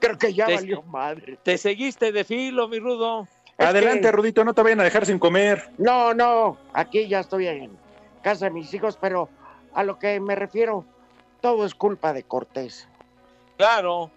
[0.00, 1.38] creo que ya Te- valió madre.
[1.42, 3.26] Te seguiste de filo, mi rudo.
[3.56, 5.70] Es Adelante, que- Rudito, no te vayan a dejar sin comer.
[5.78, 7.70] No, no, aquí ya estoy en
[8.22, 9.28] casa de mis hijos, pero
[9.74, 10.84] a lo que me refiero,
[11.40, 12.88] todo es culpa de Cortés.
[13.56, 14.10] Claro.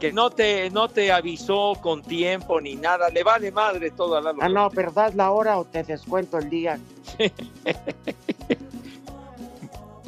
[0.00, 3.08] Que no te, no te avisó con tiempo ni nada.
[3.10, 6.38] Le vale madre todo a la Ah, no, pero das la hora o te descuento
[6.38, 6.78] el día.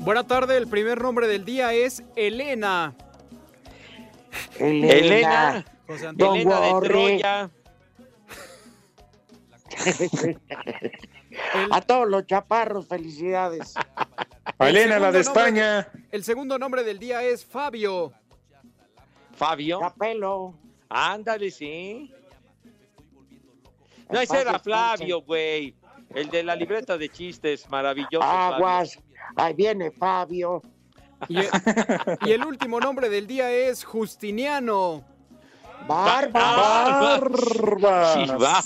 [0.00, 2.94] Buena tarde, el primer nombre del día es Elena.
[4.58, 6.42] Elena, José Antonio.
[6.42, 6.88] Elena de.
[6.88, 7.50] Troya.
[11.70, 13.74] A todos los chaparros, felicidades.
[14.58, 15.88] A Elena, El la de segundo nombre- España.
[16.10, 18.12] El segundo nombre del día es Fabio.
[19.36, 19.80] Fabio.
[19.80, 20.54] Capelo.
[20.88, 22.12] Ándale, sí.
[24.10, 25.74] No, ese era Flavio, güey.
[26.14, 28.22] El de la libreta de chistes, maravilloso.
[28.22, 28.98] Aguas,
[29.36, 30.62] ahí viene Fabio.
[31.28, 31.48] Y el,
[32.26, 35.04] y el último nombre del día es Justiniano.
[35.86, 37.20] Barba.
[38.14, 38.62] Sí, va.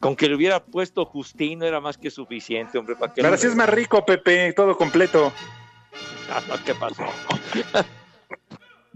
[0.00, 2.96] Con que le hubiera puesto Justino era más que suficiente, hombre.
[2.96, 5.32] ¿para qué Pero así es más rico, Pepe, todo completo.
[6.30, 7.04] Ah, ¿Qué pasó?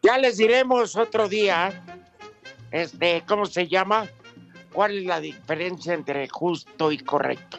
[0.01, 1.83] Ya les diremos otro día,
[2.71, 4.07] este, ¿cómo se llama?
[4.73, 7.59] ¿Cuál es la diferencia entre justo y correcto?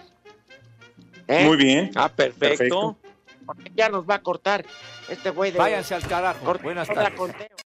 [1.29, 1.45] ¿Eh?
[1.45, 1.91] Muy bien.
[1.95, 2.39] Ah, perfecto.
[2.39, 2.97] Perfecto.
[3.45, 4.65] Porque ya nos va a cortar
[5.09, 5.59] este güey de...
[5.59, 6.55] Váyanse al carajo.
[6.61, 7.13] Buenas la tardes.
[7.13, 7.49] conteo.